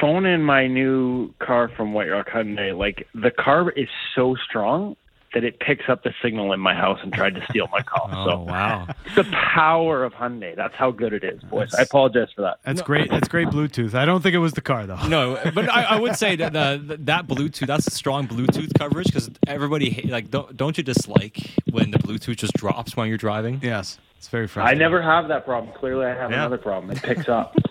[0.00, 4.96] phone in my new car from White Rock Hyundai, like the car is so strong
[5.34, 8.08] that it picks up the signal in my house and tried to steal my call.
[8.14, 8.86] Oh so wow.
[9.16, 10.54] the power of Hyundai.
[10.56, 11.74] That's how good it is, boys.
[11.74, 12.58] I apologize for that.
[12.64, 13.10] That's great.
[13.10, 13.94] That's great Bluetooth.
[13.94, 15.06] I don't think it was the car though.
[15.08, 19.30] No, but I, I would say that the, that Bluetooth that's strong Bluetooth coverage because
[19.46, 21.38] everybody ha- like don't don't you dislike
[21.70, 23.58] when the Bluetooth just drops while you're driving?
[23.62, 24.80] Yes, it's very frustrating.
[24.80, 25.72] I never have that problem.
[25.74, 26.38] Clearly, I have Yeah.
[26.38, 26.92] another problem.
[26.96, 27.56] It picks up.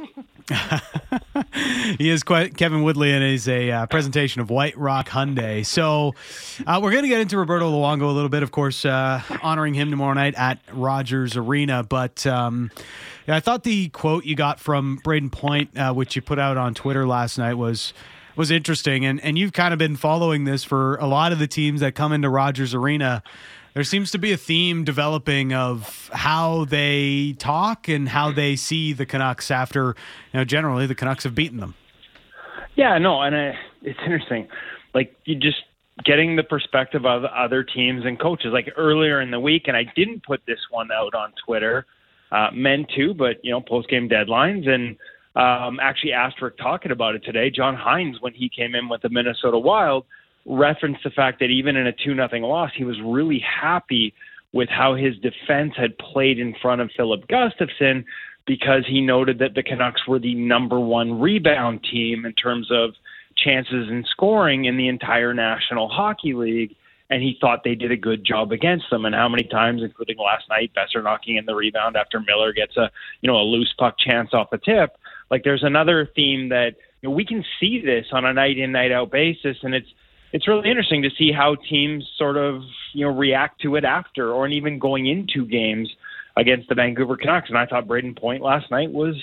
[1.98, 5.66] he is quite Kevin Woodley, and is a uh, presentation of White Rock Hyundai.
[5.66, 6.14] So
[6.68, 9.74] uh, we're going to get into Roberto Luongo a little bit, of course, uh, honoring
[9.74, 11.84] him tomorrow night at Rogers Arena.
[11.84, 12.72] But um,
[13.28, 16.58] yeah, I thought the quote you got from Brayden Point, uh, which you put out
[16.58, 17.94] on Twitter last night, was
[18.36, 19.06] was interesting.
[19.06, 21.96] And and you've kind of been following this for a lot of the teams that
[21.96, 23.24] come into Rogers Arena
[23.74, 28.94] there seems to be a theme developing of how they talk and how they see
[28.94, 29.96] the Canucks after,
[30.32, 31.76] you know, generally the Canucks have beaten them.
[32.76, 34.48] Yeah, no, and uh, it's interesting.
[34.94, 35.64] Like you just
[36.04, 38.52] getting the perspective of other teams and coaches.
[38.52, 41.86] Like earlier in the week, and I didn't put this one out on Twitter,
[42.32, 44.98] uh, men too, but you know, post game deadlines and.
[45.36, 47.50] Um, actually Rick Tocchet about it today.
[47.50, 50.06] John Hynes, when he came in with the Minnesota Wild,
[50.46, 54.14] referenced the fact that even in a 2 nothing loss, he was really happy
[54.52, 58.06] with how his defense had played in front of Filip Gustavsson
[58.46, 62.92] because he noted that the Canucks were the number one rebound team in terms of
[63.36, 66.76] chances and scoring in the entire National Hockey League.
[67.10, 69.06] And he thought they did a good job against them.
[69.06, 72.76] And how many times, including last night, Boeser knocking in the rebound after Miller gets
[72.76, 74.98] a you know a loose puck chance off a tip.
[75.30, 78.72] Like there's another theme that you know, we can see this on a night in
[78.72, 79.90] night out basis, and it's
[80.34, 84.34] it's really interesting to see how teams sort of you know react to it after,
[84.34, 85.90] or even going into games
[86.36, 87.50] against the Vancouver Canucks.
[87.50, 89.16] And I thought Brayden Point last night was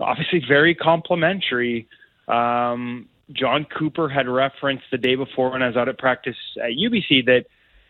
[0.00, 1.88] obviously very complimentary.
[2.26, 6.70] Um, Jon Cooper had referenced the day before when I was out at practice at
[6.72, 7.44] UBC that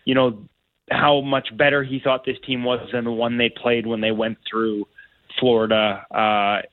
[0.04, 0.42] you know
[0.90, 4.10] how much better he thought this team was than the one they played when they
[4.10, 4.86] went through
[5.38, 6.66] Florida uh,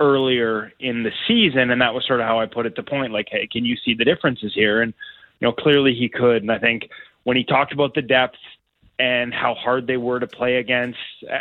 [0.00, 3.12] earlier in the season, and that was sort of how I put it to point.
[3.12, 4.82] Like, hey, can you see the differences here?
[4.82, 4.94] And
[5.40, 6.42] you know, clearly he could.
[6.42, 6.88] And I think
[7.24, 8.38] when he talked about the depth
[8.98, 10.98] and how hard they were to play against,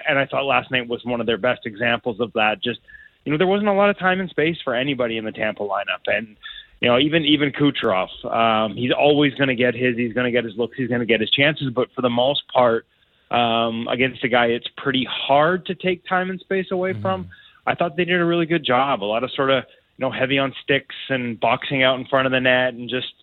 [0.08, 2.62] and I thought last night was one of their best examples of that.
[2.64, 2.80] Just
[3.26, 5.62] you know, there wasn't a lot of time and space for anybody in the Tampa
[5.62, 6.38] lineup, and
[6.80, 9.98] you know, even even Kucherov, um, he's always going to get his.
[9.98, 10.78] He's going to get his looks.
[10.78, 11.72] He's going to get his chances.
[11.74, 12.86] But for the most part,
[13.32, 17.02] um, against a guy it's pretty hard to take time and space away mm-hmm.
[17.02, 17.30] from,
[17.66, 19.04] I thought they did a really good job.
[19.04, 19.64] A lot of sort of
[19.98, 23.14] you know heavy on sticks and boxing out in front of the net and just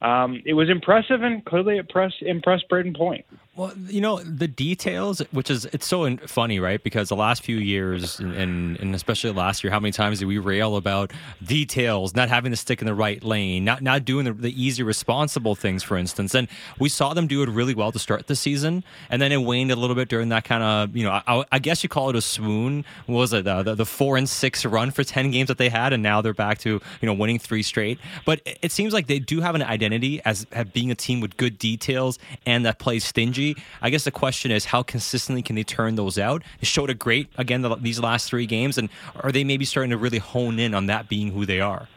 [0.00, 3.24] um, it was impressive and clearly impressed impressed Brayden Point.
[3.58, 6.80] Well, you know the details, which is it's so funny, right?
[6.80, 10.38] Because the last few years, and, and especially last year, how many times did we
[10.38, 11.12] rail about
[11.44, 14.84] details, not having to stick in the right lane, not not doing the, the easy,
[14.84, 16.36] responsible things, for instance?
[16.36, 16.46] And
[16.78, 19.72] we saw them do it really well to start the season, and then it waned
[19.72, 22.14] a little bit during that kind of, you know, I, I, guess you call it
[22.14, 22.84] a swoon.
[23.06, 25.68] What was it the, the, the four and six run for ten games that they
[25.68, 27.98] had, and now they're back to you know winning three straight.
[28.24, 31.18] But it, it seems like they do have an identity as, as being a team
[31.18, 33.47] with good details and that plays stingy.
[33.82, 36.42] I guess the question is how consistently can they turn those out?
[36.60, 38.88] It showed a great again the, these last three games, and
[39.22, 41.88] are they maybe starting to really hone in on that being who they are?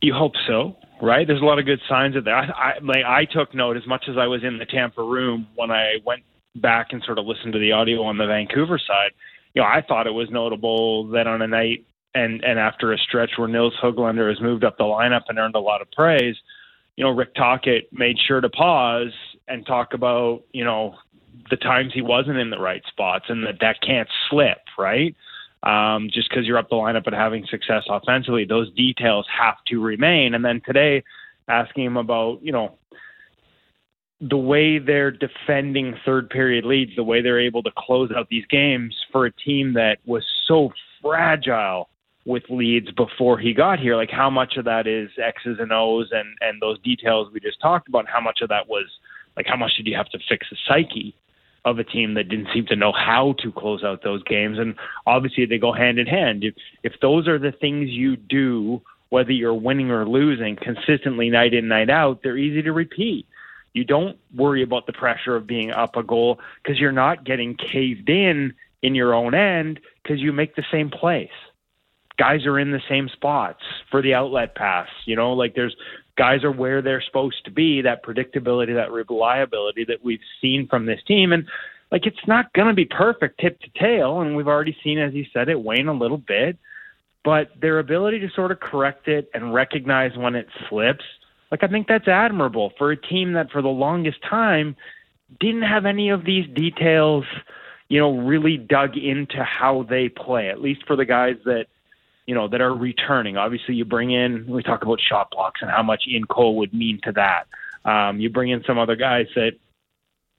[0.00, 1.26] You hope so, right?
[1.26, 2.50] There's a lot of good signs of that.
[2.54, 5.70] I, like, I took note as much as I was in the Tampa room when
[5.70, 6.22] I went
[6.56, 9.12] back and sort of listened to the audio on the Vancouver side.
[9.54, 12.98] You know, I thought it was notable that on a night and and after a
[12.98, 16.36] stretch where Nils Hoglander has moved up the lineup and earned a lot of praise,
[16.96, 19.12] you know, Rick Tocchet made sure to pause
[19.48, 20.94] and talk about, you know,
[21.50, 25.14] the times he wasn't in the right spots and that that can't slip, right?
[25.62, 29.80] Um, just because you're up the lineup and having success offensively, those details have to
[29.80, 30.34] remain.
[30.34, 31.02] And then today,
[31.48, 32.78] asking him about, you know,
[34.20, 38.46] the way they're defending third period leads, the way they're able to close out these
[38.48, 40.70] games for a team that was so
[41.02, 41.88] fragile
[42.24, 43.96] with leads before he got here.
[43.96, 47.60] Like how much of that is X's and O's and and those details we just
[47.60, 48.08] talked about.
[48.08, 48.86] How much of that was
[49.36, 51.14] like how much did you have to fix the psyche
[51.64, 54.58] of a team that didn't seem to know how to close out those games?
[54.58, 54.74] And
[55.06, 56.44] obviously they go hand in hand.
[56.44, 61.54] If if those are the things you do, whether you're winning or losing consistently night
[61.54, 63.26] in night out, they're easy to repeat.
[63.72, 67.56] You don't worry about the pressure of being up a goal because you're not getting
[67.56, 71.30] caved in in your own end because you make the same place
[72.16, 74.88] guys are in the same spots for the outlet pass.
[75.04, 75.76] You know, like there's
[76.16, 80.86] guys are where they're supposed to be, that predictability, that reliability that we've seen from
[80.86, 81.32] this team.
[81.32, 81.46] And
[81.90, 84.20] like it's not going to be perfect tip to tail.
[84.20, 86.56] And we've already seen, as you said, it wane a little bit.
[87.24, 91.04] But their ability to sort of correct it and recognize when it slips,
[91.50, 94.76] like I think that's admirable for a team that for the longest time
[95.40, 97.24] didn't have any of these details,
[97.88, 101.66] you know, really dug into how they play, at least for the guys that
[102.26, 103.36] you know, that are returning.
[103.36, 106.72] Obviously, you bring in, we talk about shot blocks and how much Ian Cole would
[106.72, 107.46] mean to that.
[107.84, 109.52] Um, you bring in some other guys that,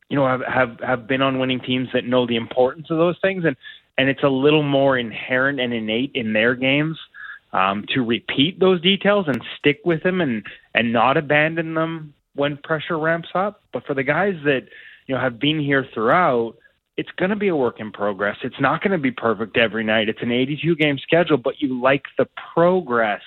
[0.10, 3.18] you know, have, have, have been on winning teams that know the importance of those
[3.22, 3.46] things.
[3.46, 3.56] And,
[3.98, 6.98] and it's a little more inherent and innate in their games.
[7.56, 12.58] um, to repeat those details and stick with them and and not abandon them when
[12.58, 13.62] pressure ramps up.
[13.72, 14.68] But for the guys that
[15.08, 16.56] you know have been here throughout,
[16.98, 18.38] it's going to be a work in progress.
[18.44, 20.10] It's not going to be perfect every night.
[20.10, 23.22] It's an 82 game schedule, but you like the progress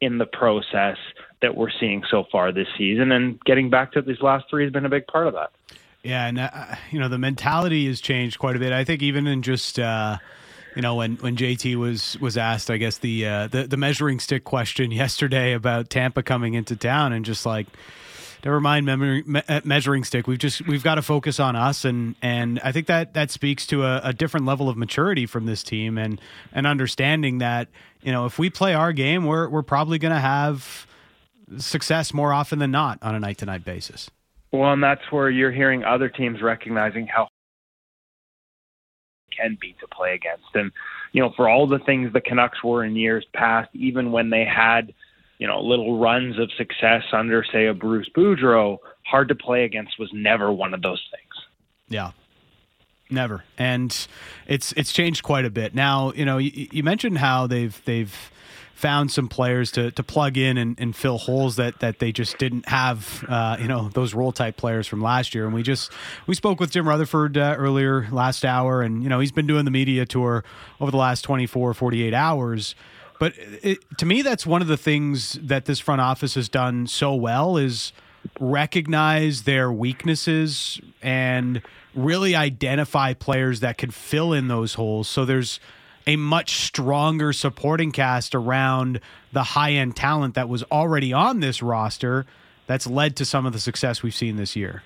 [0.00, 0.96] in the process
[1.40, 3.12] that we're seeing so far this season.
[3.12, 5.52] And getting back to these last three has been a big part of that.
[6.02, 8.72] Yeah, and uh, you know the mentality has changed quite a bit.
[8.72, 10.18] I think even in just uh,
[10.74, 14.18] you know when when JT was was asked, I guess the uh, the the measuring
[14.18, 17.68] stick question yesterday about Tampa coming into town, and just like
[18.44, 20.26] never mind memory, me, uh, measuring stick.
[20.26, 23.66] We've just we've got to focus on us, and and I think that that speaks
[23.68, 26.20] to a, a different level of maturity from this team, and
[26.52, 27.68] and understanding that
[28.02, 30.86] you know if we play our game, we're we're probably going to have
[31.58, 34.10] success more often than not on a night to night basis.
[34.52, 37.28] Well, and that's where you're hearing other teams recognizing how
[39.36, 40.44] can be to play against.
[40.54, 40.70] And,
[41.12, 44.44] you know, for all the things the Canucks were in years past, even when they
[44.44, 44.92] had,
[45.42, 49.98] you know, little runs of success under, say, a Bruce Boudreau, hard to play against
[49.98, 51.46] was never one of those things.
[51.88, 52.12] Yeah.
[53.10, 53.42] Never.
[53.58, 54.06] And
[54.46, 55.74] it's it's changed quite a bit.
[55.74, 58.16] Now, you know, you, you mentioned how they've they've
[58.74, 62.38] found some players to, to plug in and, and fill holes that, that they just
[62.38, 65.44] didn't have, uh, you know, those role type players from last year.
[65.44, 65.92] And we just,
[66.26, 69.64] we spoke with Jim Rutherford uh, earlier last hour and, you know, he's been doing
[69.64, 70.42] the media tour
[70.80, 72.74] over the last 24, 48 hours.
[73.22, 76.88] But it, to me, that's one of the things that this front office has done
[76.88, 77.92] so well is
[78.40, 81.62] recognize their weaknesses and
[81.94, 85.06] really identify players that can fill in those holes.
[85.06, 85.60] So there's,
[86.04, 88.98] a much stronger supporting cast around
[89.32, 92.26] the high end talent that was already on this roster
[92.66, 94.82] that's led to some of the success we've seen this year.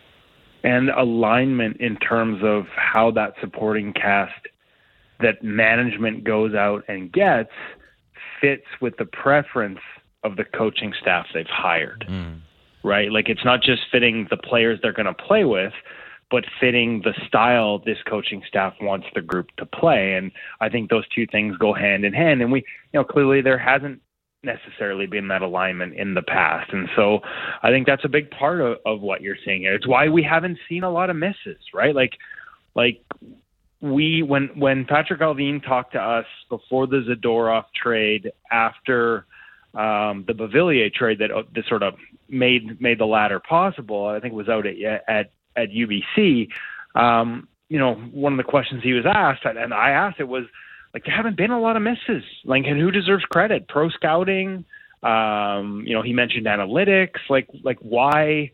[0.63, 4.35] And alignment in terms of how that supporting cast
[5.21, 7.49] that management goes out and gets
[8.47, 9.81] fits with the preference
[10.23, 12.05] of the coaching staff they've hired.
[12.09, 12.41] Mm.
[12.85, 13.11] Right?
[13.11, 15.73] Like it's not just fitting the players they're going to play with,
[16.31, 20.15] but fitting the style this coaching staff wants the group to play.
[20.15, 20.31] And
[20.61, 22.43] I think those two things go hand in hand.
[22.43, 22.61] And we,
[22.93, 24.01] you know, clearly there hasn't
[24.43, 26.73] necessarily been that alignment in the past.
[26.73, 27.21] And so
[27.63, 29.75] I think that's a big part of, of what you're seeing here.
[29.75, 31.95] It's why we haven't seen a lot of misses, right?
[31.95, 32.13] Like,
[32.77, 33.03] like
[33.81, 39.27] we, when, when Patrik Allvin talked to us before the Zadorov trade, after
[39.75, 41.95] um, the Beauvillier trade that, uh, that sort of
[42.29, 46.49] made, made the latter possible, I think it was out at, at at UBC,
[46.95, 50.45] um, you know, one of the questions he was asked, and I asked it was
[50.95, 52.23] like, there haven't been a lot of misses.
[52.45, 53.69] Like, and who deserves credit?
[53.69, 54.65] Pro scouting.
[55.03, 57.19] Um, you know, he mentioned analytics.
[57.29, 58.53] Like, like why,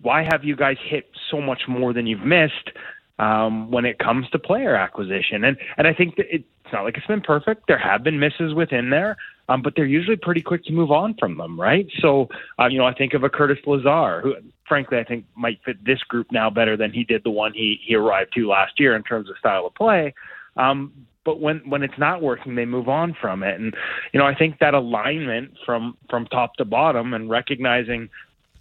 [0.00, 2.70] why have you guys hit so much more than you've missed?
[3.18, 5.42] Um, when it comes to player acquisition.
[5.42, 7.66] And and I think that it's not like it's been perfect.
[7.66, 9.16] There have been misses within there,
[9.48, 11.88] um, but they're usually pretty quick to move on from them, right?
[11.98, 12.28] So,
[12.60, 14.34] uh, you know, I think of a Curtis Lazar, who,
[14.68, 17.80] frankly, I think might fit this group now better than he did the one he
[17.84, 20.14] he arrived to last year in terms of style of play.
[20.56, 20.92] Um,
[21.24, 23.74] but when when it's not working, they move on from it, and
[24.12, 28.10] you know, I think that alignment from from top to bottom and recognizing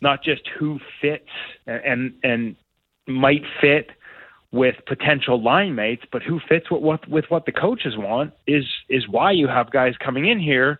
[0.02, 1.30] not just who fits
[1.66, 2.56] and, and
[3.08, 3.90] might fit
[4.58, 8.66] with potential line mates, but who fits with what with what the coaches want is
[8.90, 10.80] is why you have guys coming in here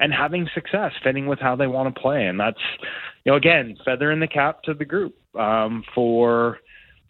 [0.00, 2.60] and having success, fitting with how they want to play, and that's
[3.24, 6.58] you know again feather in the cap to the group um, for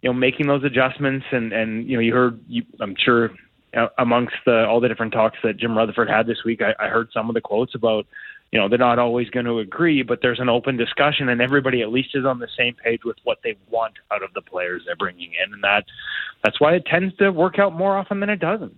[0.03, 1.25] you know making those adjustments.
[1.31, 3.31] And and you know you heard you, I'm sure
[3.77, 6.89] uh, amongst the all the different talks that Jim Rutherford had this week, I, I
[6.89, 8.07] heard some of the quotes about
[8.53, 11.83] you know they're not always going to agree, but there's an open discussion, and everybody
[11.83, 14.83] at least is on the same page with what they want out of the players
[14.87, 15.85] they're bringing in, and that
[16.43, 18.77] that's why it tends to work out more often than it doesn't.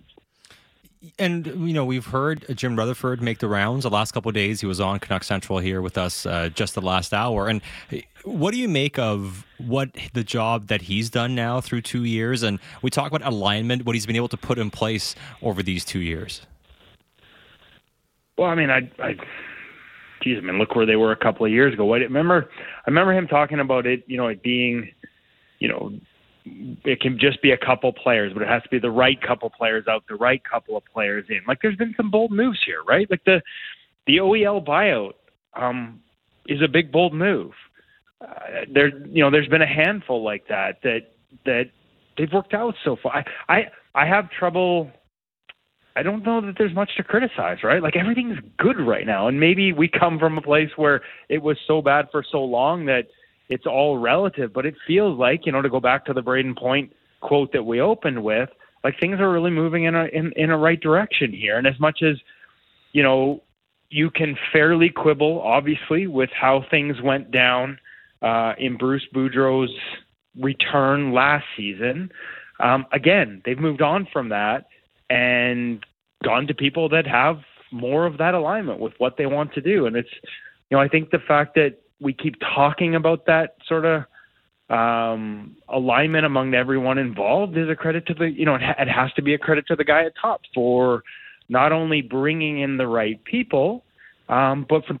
[1.17, 4.59] And you know we've heard Jim Rutherford make the rounds the last couple days.
[4.59, 7.47] He was on Canuck Central here with us uh, just the last hour.
[7.47, 7.61] And
[8.23, 12.43] what do you make of what the job that he's done now through two years?
[12.43, 15.83] And we talk about alignment, what he's been able to put in place over these
[15.83, 16.41] two years.
[18.37, 19.15] Well, I mean, I, I
[20.21, 21.85] geez, I mean, look where they were a couple of years ago.
[21.85, 22.49] What remember?
[22.85, 24.03] I remember him talking about it.
[24.07, 24.91] You know, it being,
[25.59, 25.91] you know,
[26.45, 29.49] it can just be a couple players, but it has to be the right couple
[29.49, 31.39] players out, the right couple of players in.
[31.47, 33.09] Like, there's been some bold moves here, right?
[33.09, 33.41] Like the
[34.07, 35.13] the OEL buyout
[35.53, 36.01] um,
[36.47, 37.51] is a big bold move.
[38.19, 41.11] Uh, there, you know, there's been a handful like that that
[41.45, 41.65] that
[42.17, 43.23] they've worked out so far.
[43.47, 44.91] I I, I have trouble
[45.95, 47.81] I don't know that there's much to criticize, right?
[47.81, 49.27] Like everything's good right now.
[49.27, 52.85] And maybe we come from a place where it was so bad for so long
[52.85, 53.07] that
[53.49, 56.57] it's all relative, but it feels like, you know, to go back to the Brayden
[56.57, 58.49] Point quote that we opened with,
[58.83, 61.57] like things are really moving in a in, in a right direction here.
[61.57, 62.15] And as much as,
[62.93, 63.43] you know,
[63.89, 67.77] you can fairly quibble, obviously, with how things went down
[68.21, 69.71] uh, in Bruce Boudreau's
[70.39, 72.09] return last season.
[72.61, 74.67] Um, again, they've moved on from that
[75.11, 75.85] and
[76.23, 77.39] gone to people that have
[77.71, 79.85] more of that alignment with what they want to do.
[79.85, 80.09] And it's,
[80.69, 84.03] you know, I think the fact that we keep talking about that sort of
[84.69, 88.87] um, alignment among everyone involved is a credit to the, you know, it, ha- it
[88.87, 91.03] has to be a credit to the guy at top for
[91.49, 93.83] not only bringing in the right people,
[94.29, 94.97] um, but for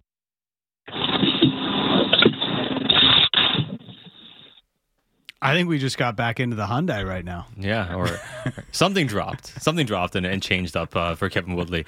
[5.41, 7.47] I think we just got back into the Hyundai right now.
[7.57, 8.07] Yeah, or
[8.71, 9.61] something dropped.
[9.61, 11.85] Something dropped and, and changed up uh, for Kevin Woodley.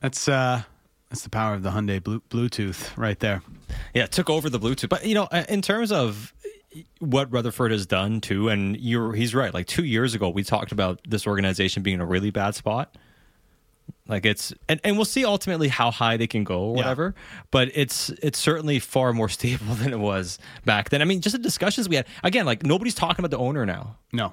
[0.00, 0.62] That's uh,
[1.10, 3.42] that's the power of the Hyundai Bluetooth right there.
[3.94, 4.88] Yeah, it took over the Bluetooth.
[4.88, 6.32] But you know, in terms of
[7.00, 9.52] what Rutherford has done too, and you're he's right.
[9.52, 12.96] Like two years ago, we talked about this organization being in a really bad spot.
[14.06, 17.14] Like it's and, and we'll see ultimately how high they can go or whatever.
[17.14, 17.40] Yeah.
[17.50, 21.02] But it's it's certainly far more stable than it was back then.
[21.02, 23.96] I mean, just the discussions we had again, like nobody's talking about the owner now.
[24.12, 24.32] No.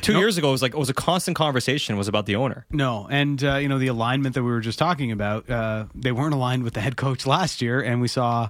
[0.00, 0.20] Two nope.
[0.20, 2.66] years ago, it was like it was a constant conversation was about the owner.
[2.70, 6.12] No, and uh, you know the alignment that we were just talking about, uh, they
[6.12, 8.48] weren't aligned with the head coach last year, and we saw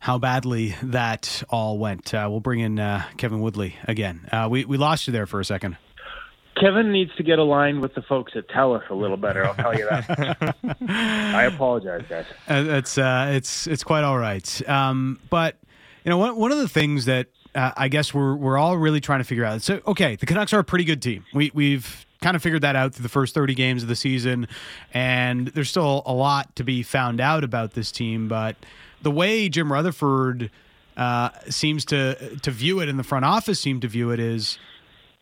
[0.00, 2.12] how badly that all went.
[2.12, 4.28] Uh, we'll bring in uh, Kevin Woodley again.
[4.32, 5.76] Uh, we we lost you there for a second.
[6.60, 9.46] Kevin needs to get aligned with the folks at TELUS a little better.
[9.46, 10.56] I'll tell you that.
[10.88, 12.26] I apologize, guys.
[12.48, 14.68] Uh, it's uh, it's it's quite all right.
[14.68, 15.56] Um, but
[16.04, 19.00] you know, one one of the things that uh, I guess we're we're all really
[19.00, 19.62] trying to figure out.
[19.62, 21.24] So, okay, the Canucks are a pretty good team.
[21.34, 24.48] We we've kind of figured that out through the first 30 games of the season,
[24.92, 28.28] and there's still a lot to be found out about this team.
[28.28, 28.56] But
[29.02, 30.50] the way Jim Rutherford
[30.96, 34.58] uh, seems to to view it, and the front office seem to view it, is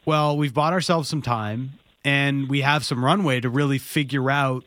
[0.07, 1.73] well, we've bought ourselves some time
[2.05, 4.65] and we have some runway to really figure out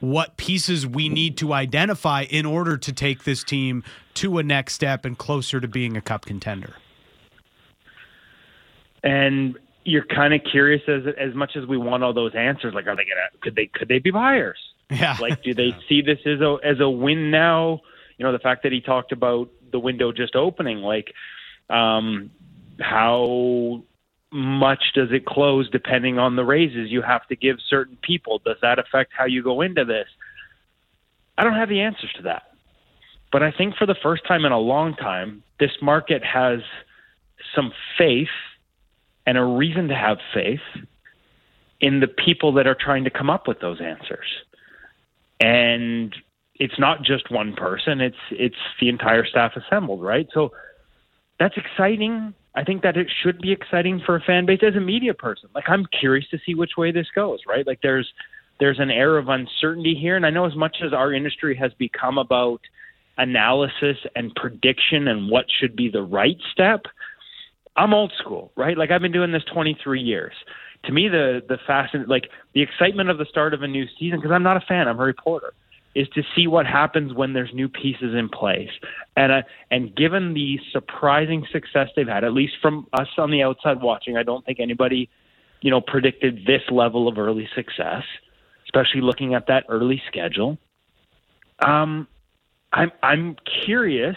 [0.00, 3.82] what pieces we need to identify in order to take this team
[4.14, 6.74] to a next step and closer to being a cup contender.
[9.02, 12.74] And you're kind of curious as as much as we want all those answers.
[12.74, 13.28] Like, are they gonna?
[13.40, 13.66] Could they?
[13.66, 14.58] Could they be buyers?
[14.90, 15.16] Yeah.
[15.20, 17.80] Like, do they see this as a as a win now?
[18.18, 20.78] You know, the fact that he talked about the window just opening.
[20.78, 21.12] Like,
[21.68, 22.30] um,
[22.80, 23.82] how
[24.34, 28.40] much does it close depending on the raises you have to give certain people?
[28.44, 30.08] Does that affect how you go into this?
[31.38, 32.42] I don't have the answers to that.
[33.30, 36.60] But I think for the first time in a long time, this market has
[37.54, 38.28] some faith
[39.24, 40.60] and a reason to have faith
[41.80, 44.26] in the people that are trying to come up with those answers.
[45.40, 46.14] And
[46.56, 50.28] it's not just one person, it's it's the entire staff assembled, right?
[50.32, 50.52] So
[51.38, 54.80] that's exciting I think that it should be exciting for a fan base as a
[54.80, 55.48] media person.
[55.54, 57.66] Like I'm curious to see which way this goes, right?
[57.66, 58.08] Like there's
[58.60, 61.72] there's an air of uncertainty here and I know as much as our industry has
[61.74, 62.60] become about
[63.18, 66.82] analysis and prediction and what should be the right step,
[67.76, 68.78] I'm old school, right?
[68.78, 70.32] Like I've been doing this 23 years.
[70.84, 74.20] To me the the fascin like the excitement of the start of a new season
[74.20, 75.54] because I'm not a fan, I'm a reporter
[75.94, 78.70] is to see what happens when there's new pieces in place.
[79.16, 83.42] And uh, and given the surprising success they've had, at least from us on the
[83.42, 85.08] outside watching, I don't think anybody,
[85.60, 88.02] you know, predicted this level of early success,
[88.64, 90.58] especially looking at that early schedule.
[91.64, 92.08] Um,
[92.72, 94.16] I'm I'm curious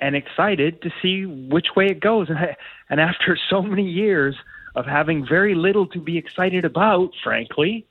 [0.00, 2.28] and excited to see which way it goes.
[2.28, 2.56] And I,
[2.88, 4.36] and after so many years
[4.74, 7.86] of having very little to be excited about, frankly,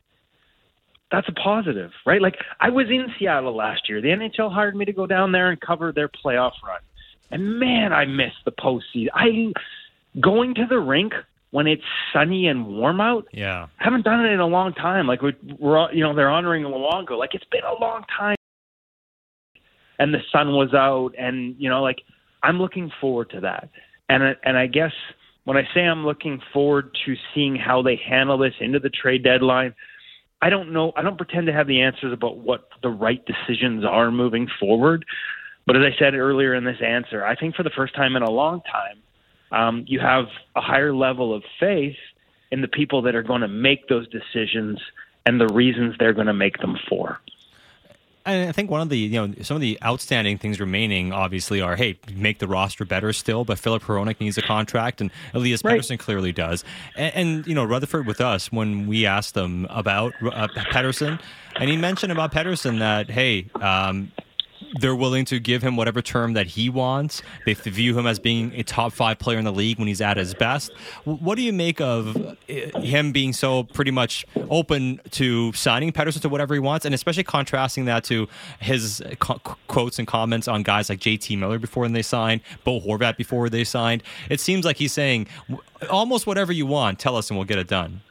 [1.12, 2.22] that's a positive, right?
[2.22, 4.02] Like I was in Seattle last year.
[4.02, 6.82] The NHL hired me to go down there and cover their playoff run,
[7.32, 9.08] and man, I miss the postseason.
[9.14, 9.54] I
[10.20, 11.14] going to the rink
[11.52, 11.84] when it's
[12.14, 13.28] sunny and warm out.
[13.34, 15.08] Yeah, I haven't done it in a long time.
[15.08, 17.18] Like we're, we're you know they're honoring Luongo.
[17.18, 18.38] Like it's been a long time,
[19.98, 22.02] and the sun was out, and you know like
[22.44, 23.70] I'm looking forward to that.
[24.10, 24.94] And and I guess
[25.46, 29.24] when I say I'm looking forward to seeing how they handle this into the trade
[29.24, 29.74] deadline
[30.42, 30.94] I don't know.
[30.96, 35.06] I don't pretend to have the answers about what the right decisions are moving forward.
[35.66, 38.24] But as I said earlier in this answer, I think for the first time in
[38.24, 38.98] a long time,
[39.52, 40.26] um, you have
[40.56, 41.98] a higher level of faith
[42.52, 44.80] in the people that are going to make those decisions
[45.26, 47.20] and the reasons they're going to make them for.
[48.30, 51.76] I think one of the you know some of the outstanding things remaining obviously are
[51.76, 55.80] hey make the roster better still, but Filip Hronek needs a contract and Elias right.
[55.80, 56.64] Pettersson clearly does,
[56.96, 61.20] and, and, you know Rutherford with us when we asked them about uh, Pettersson,
[61.56, 63.48] and he mentioned about Pettersson that hey.
[63.62, 64.12] Um,
[64.80, 67.22] they're willing to give him whatever term that he wants.
[67.46, 70.18] They view him as being a top five player in the league when he's at
[70.18, 70.72] his best.
[71.04, 76.22] What do you make of uh, him being so pretty much open to signing Pettersson
[76.22, 78.28] to whatever he wants, and especially contrasting that to
[78.60, 83.18] his co- quotes and comments on guys like JT Miller before they signed, Bo Horvat
[83.18, 84.04] before they signed?
[84.30, 85.28] It seems like he's saying
[85.90, 88.02] almost whatever you want, tell us and we'll get it done.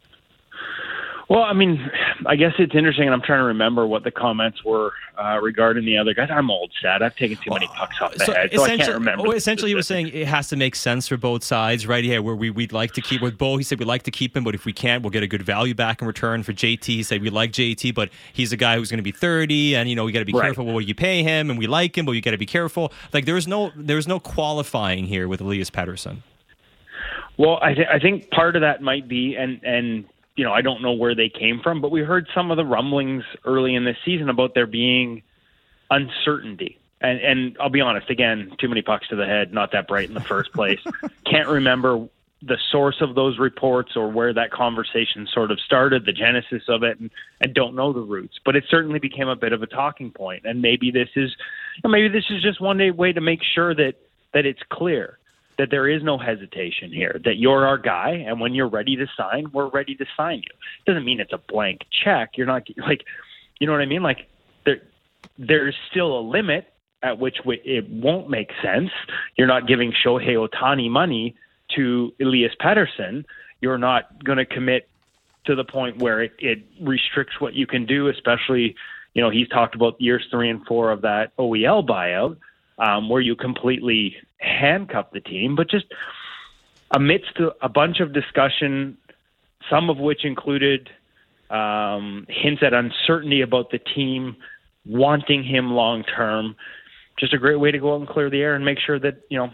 [1.28, 1.90] Well, I mean,
[2.24, 5.84] I guess it's interesting, and I'm trying to remember what the comments were uh, regarding
[5.84, 6.30] the other guys.
[6.32, 7.02] I'm old, Sat.
[7.02, 9.24] I've taken too many pucks off the so head, so I can't remember.
[9.24, 12.02] Well, essentially, he was saying it has to make sense for both sides, right?
[12.02, 13.58] Yeah, where we we'd like to keep with Bo.
[13.58, 15.42] He said we'd like to keep him, but if we can't, we'll get a good
[15.42, 16.42] value back in return.
[16.42, 19.12] For JT, he said we like JT, but he's a guy who's going to be
[19.12, 20.44] 30, and you know we got to be Right.
[20.46, 22.90] careful what you pay him, and we like him, but you got to be careful.
[23.12, 26.22] Like there's no there's no qualifying here with Elias Pettersson.
[27.36, 30.06] Well, I, th- I think part of that might be, and and
[30.38, 32.64] you know, I don't know where they came from, but we heard some of the
[32.64, 35.22] rumblings early in this season about there being
[35.90, 36.78] uncertainty.
[37.00, 40.08] And and I'll be honest, again, too many pucks to the head, not that bright
[40.08, 40.78] in the first place.
[41.26, 42.08] Can't remember
[42.40, 46.84] the source of those reports or where that conversation sort of started, the genesis of
[46.84, 47.10] it, and,
[47.40, 48.38] and don't know the roots.
[48.44, 50.44] But it certainly became a bit of a talking point.
[50.44, 51.34] And maybe this is,
[51.82, 53.94] maybe this is just one day way to make sure that
[54.34, 55.18] that it's clear
[55.58, 59.06] that there is no hesitation here, that you're our guy, and when you're ready to
[59.16, 60.54] sign, we're ready to sign you.
[60.86, 62.30] Doesn't mean it's a blank check.
[62.36, 63.04] You're not like,
[63.58, 64.02] you know what I mean?
[64.02, 64.28] Like
[64.64, 64.80] there,
[65.36, 68.90] there's still a limit at which it won't make sense.
[69.36, 71.34] You're not giving Shohei Ohtani money
[71.76, 73.24] to Elias Pettersson.
[73.60, 74.88] You're not going to commit
[75.46, 78.76] to the point where it, it restricts what you can do, especially,
[79.14, 82.36] you know, he's talked about years three and four of that OEL buyout,
[82.78, 85.56] um, where you completely handcuff the team.
[85.56, 85.86] But just
[86.90, 88.96] amidst a, bunch of discussion,
[89.68, 90.90] some of which included
[91.50, 94.36] um, hints at uncertainty about the team
[94.86, 96.56] wanting him long term,
[97.18, 99.20] just a great way to go out and clear the air and make sure that,
[99.28, 99.50] you know,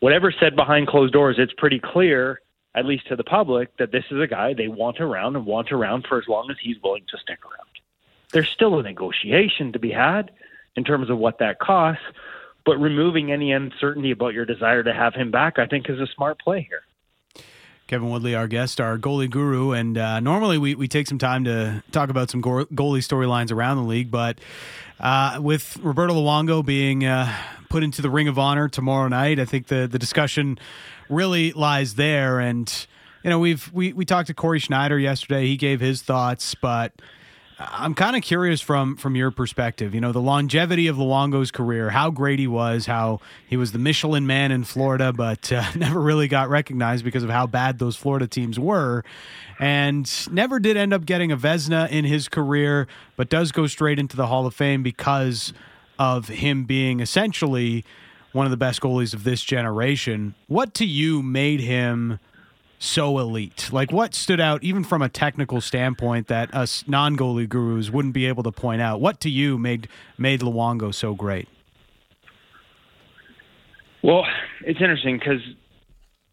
[0.00, 2.40] whatever said behind closed doors, it's pretty clear,
[2.74, 5.72] at least to the public, that this is a guy they want around and want
[5.72, 7.68] around for as long as he's willing to stick around.
[8.32, 10.30] There's still a negotiation to be had
[10.78, 12.04] in terms of what that costs,
[12.64, 16.06] but removing any uncertainty about your desire to have him back, I think, is a
[16.14, 16.82] smart play here.
[17.88, 19.72] Kevin Woodley, our guest, our goalie guru.
[19.72, 23.78] And uh, normally we, we take some time to talk about some goalie storylines around
[23.78, 24.10] the league.
[24.10, 24.38] But
[25.00, 27.34] uh, with Roberto Luongo being uh,
[27.70, 30.58] put into the Ring of Honor tomorrow night, I think the, the discussion
[31.08, 32.38] really lies there.
[32.38, 32.70] And,
[33.24, 35.46] you know, we've we, we talked to Cory Schneider yesterday.
[35.46, 36.92] He gave his thoughts, but
[37.60, 39.92] I'm kind of curious from from your perspective.
[39.92, 43.80] You know, the longevity of Luongo's career, how great he was, how he was the
[43.80, 47.96] Michelin man in Florida, but uh, never really got recognized because of how bad those
[47.96, 49.04] Florida teams were,
[49.58, 52.86] and never did end up getting a Vezina in his career,
[53.16, 55.52] but does go straight into the Hall of Fame because
[55.98, 57.84] of him being essentially
[58.30, 60.36] one of the best goalies of this generation.
[60.46, 62.20] What to you made him?
[62.78, 63.70] So elite?
[63.72, 68.26] Like what stood out even from a technical standpoint that us non-goalie gurus wouldn't be
[68.26, 69.00] able to point out?
[69.00, 71.48] What to you made made Luongo so great?
[74.02, 74.24] Well,
[74.64, 75.40] it's interesting because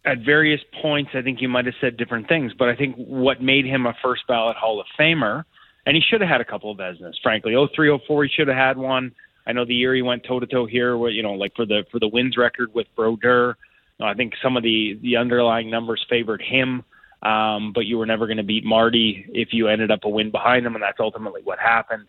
[0.05, 3.41] at various points, I think you might have said different things, but I think what
[3.41, 5.43] made him a first ballot Hall of Famer,
[5.85, 7.55] and he should have had a couple of Vezinas, frankly.
[7.75, 9.13] 03, 04, he should have had one.
[9.47, 11.85] I know the year he went toe to toe here, you know, like for the
[11.91, 13.57] for the wins record with Brodeur.
[14.01, 16.83] I think some of the the underlying numbers favored him,
[17.23, 20.31] um, but you were never going to beat Marty if you ended up a win
[20.31, 22.05] behind him, and that's ultimately what happened.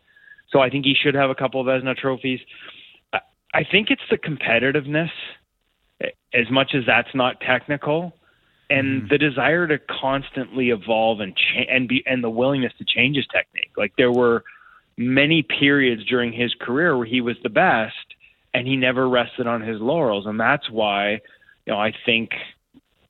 [0.50, 2.40] So I think he should have a couple of Vezina trophies.
[3.12, 5.10] I- think it's the competitiveness,
[6.34, 8.14] as much as that's not technical,
[8.68, 13.16] and the desire to constantly evolve and cha- and be and the willingness to change
[13.16, 13.70] his technique.
[13.76, 14.44] Like there were
[14.96, 18.14] many periods during his career where he was the best,
[18.52, 21.20] and he never rested on his laurels, and that's why
[21.66, 22.30] you know I think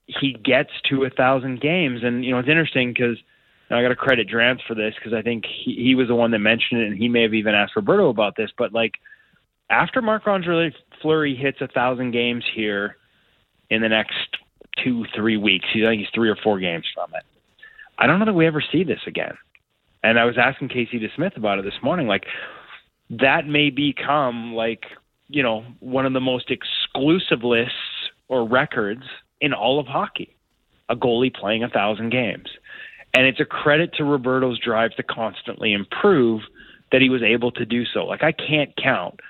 [0.06, 2.00] he gets to a thousand games.
[2.02, 3.16] And you know it's interesting because
[3.70, 6.30] I got to credit Drance for this because I think he, he was the one
[6.30, 8.50] that mentioned it, and he may have even asked Roberto about this.
[8.56, 8.94] But like
[9.70, 12.96] after Marc Andre Fleury hits a thousand games here
[13.70, 14.14] in the next
[14.82, 17.24] two three weeks, I think he's three or four games from it.
[17.98, 19.36] I don't know that we ever see this again.
[20.04, 22.06] And I was asking Casey DeSmith about it this morning.
[22.06, 22.26] Like
[23.10, 24.84] that may become like
[25.28, 27.74] you know one of the most exclusive lists
[28.28, 29.04] or records
[29.40, 30.36] in all of hockey.
[30.88, 32.48] A goalie playing a thousand games.
[33.14, 36.42] And it's a credit to Roberto's drive to constantly improve
[36.92, 38.04] that he was able to do so.
[38.04, 39.20] Like I can't count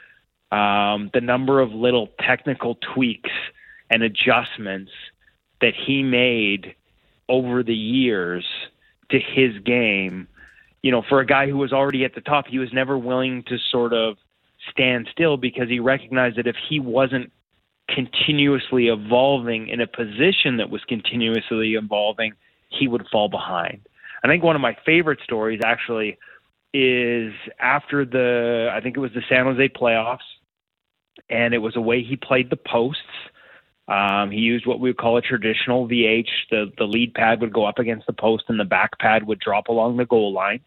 [0.52, 3.30] um, the number of little technical tweaks
[3.90, 4.92] and adjustments
[5.60, 6.74] that he made
[7.28, 8.44] over the years
[9.10, 10.28] to his game.
[10.82, 13.42] You know, for a guy who was already at the top, he was never willing
[13.44, 14.16] to sort of
[14.70, 17.32] stand still because he recognized that if he wasn't
[17.88, 22.32] continuously evolving in a position that was continuously evolving,
[22.68, 23.80] he would fall behind.
[24.24, 26.18] I think one of my favorite stories actually
[26.74, 30.18] is after the I think it was the San Jose playoffs,
[31.30, 33.02] and it was a way he played the posts.
[33.88, 36.28] Um, he used what we would call a traditional VH.
[36.50, 39.38] The the lead pad would go up against the post, and the back pad would
[39.38, 40.60] drop along the goal line.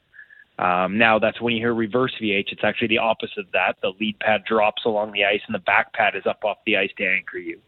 [0.60, 2.52] Um, now that's when you hear reverse VH.
[2.52, 3.76] It's actually the opposite of that.
[3.82, 6.78] The lead pad drops along the ice, and the back pad is up off the
[6.78, 7.60] ice to anchor you.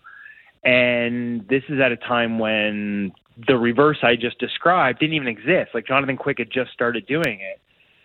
[0.64, 3.14] And this is at a time when
[3.48, 5.72] the reverse I just described didn't even exist.
[5.74, 7.62] Like Jonathan Quick had just started doing it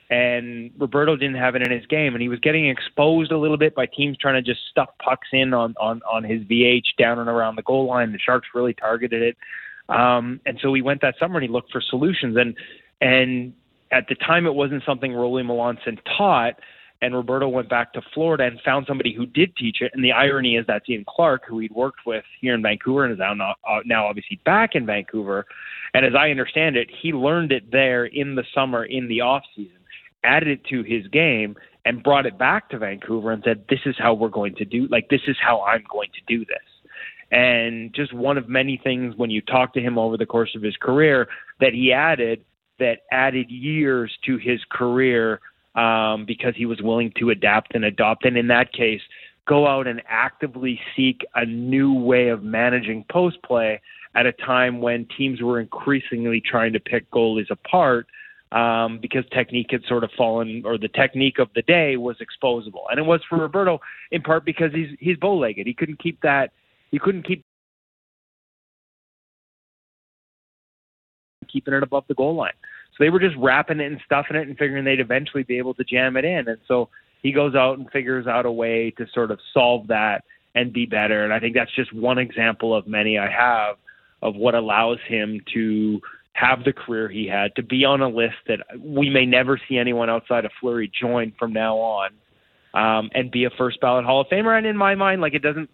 [0.08, 3.56] and Roberto didn't have it in his game, and he was getting exposed a little
[3.56, 7.18] bit by teams trying to just stuff pucks in on on on his VH down
[7.18, 8.12] and around the goal line.
[8.12, 9.36] The Sharks really targeted it,
[9.88, 12.36] um, and so he went that summer and he looked for solutions.
[12.36, 12.54] and
[13.00, 13.54] And
[13.92, 16.54] at the time, it wasn't something Rolly Melanson taught.
[17.02, 19.92] And Roberto went back to Florida and found somebody who did teach it.
[19.94, 23.12] And the irony is that's Ian Clark, who he'd worked with here in Vancouver and
[23.12, 23.34] is now,
[23.68, 25.44] uh, now obviously back in Vancouver.
[25.92, 29.42] And as I understand it, he learned it there in the summer in the off
[29.54, 29.76] season
[30.26, 33.94] added it to his game and brought it back to Vancouver and said, "This is
[33.96, 34.88] how we're going to do.
[34.88, 36.58] Like this is how I'm going to do this."
[37.30, 40.62] And just one of many things when you talk to him over the course of
[40.62, 41.28] his career
[41.60, 42.44] that he added
[42.78, 45.40] that added years to his career
[45.74, 48.24] um, because he was willing to adapt and adopt.
[48.24, 49.00] And in that case,
[49.46, 53.80] go out and actively seek a new way of managing post play
[54.14, 58.06] at a time when teams were increasingly trying to pick goalies apart
[58.52, 62.84] um, because technique had sort of fallen, or the technique of the day was exposable,
[62.90, 63.80] and it was for Roberto
[64.12, 65.66] in part because he's he's bow-legged.
[65.66, 66.52] He couldn't keep that.
[66.90, 67.44] He couldn't keep
[71.46, 72.52] keeping it above the goal line.
[72.92, 75.74] So they were just wrapping it and stuffing it and figuring they'd eventually be able
[75.74, 76.48] to jam it in.
[76.48, 76.88] And so
[77.22, 80.24] he goes out and figures out a way to sort of solve that
[80.54, 81.22] and be better.
[81.22, 83.76] And I think that's just one example of many I have
[84.22, 86.00] of what allows him to
[86.32, 89.78] have the career he had, to be on a list that we may never see
[89.78, 92.10] anyone outside of Fleury join from now on,
[92.74, 94.56] um, and be a first ballot Hall of Famer.
[94.56, 95.70] And in my mind, like it doesn't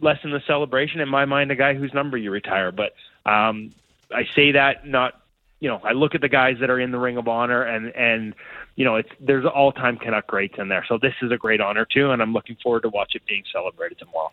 [0.00, 1.00] lessen the celebration.
[1.00, 2.72] In my mind, a guy whose number you retire.
[2.72, 2.94] But
[3.30, 3.72] um,
[4.12, 5.20] I say that not,
[5.60, 7.94] you know, I look at the guys that are in the Ring of Honor, and
[7.94, 8.34] and
[8.76, 10.84] you know, it's there's all time Canuck greats in there.
[10.88, 13.44] So this is a great honor too, and I'm looking forward to watch it being
[13.52, 14.32] celebrated tomorrow.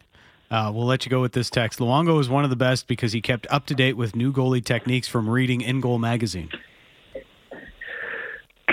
[0.50, 1.80] Uh, we'll let you go with this text.
[1.80, 4.64] Luongo is one of the best because he kept up to date with new goalie
[4.64, 6.50] techniques from reading InGoal magazine.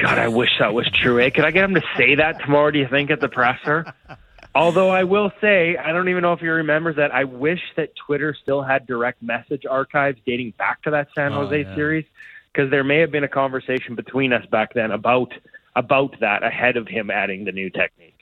[0.02, 1.20] God, I wish that was true.
[1.20, 1.30] Eh?
[1.30, 2.72] Could I get him to say that tomorrow?
[2.72, 3.92] Do you think at the presser?
[4.58, 7.14] Although I will say, I don't even know if he remembers that.
[7.14, 11.44] I wish that Twitter still had direct message archives dating back to that San oh,
[11.44, 11.76] Jose yeah.
[11.76, 12.04] series,
[12.52, 15.32] because there may have been a conversation between us back then about
[15.76, 18.18] about that ahead of him adding the new technique.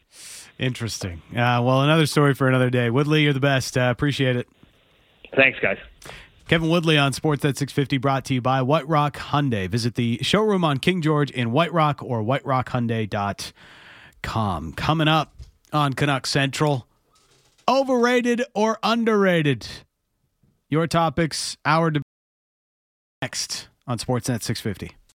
[0.58, 1.22] Interesting.
[1.30, 2.90] Uh, well, another story for another day.
[2.90, 3.78] Woodley, you're the best.
[3.78, 4.46] Uh, appreciate it.
[5.34, 5.78] Thanks, guys.
[6.48, 9.70] Kevin Woodley on Sportsnet 650 brought to you by White Rock Hyundai.
[9.70, 14.72] Visit the showroom on King George in White Rock or whiterockhyundai.com.
[14.74, 15.35] Coming up
[15.72, 16.86] on Canuck Central,
[17.68, 19.66] overrated or underrated?
[20.68, 22.02] Your topics, our debate
[23.22, 24.96] next on Sportsnet 650.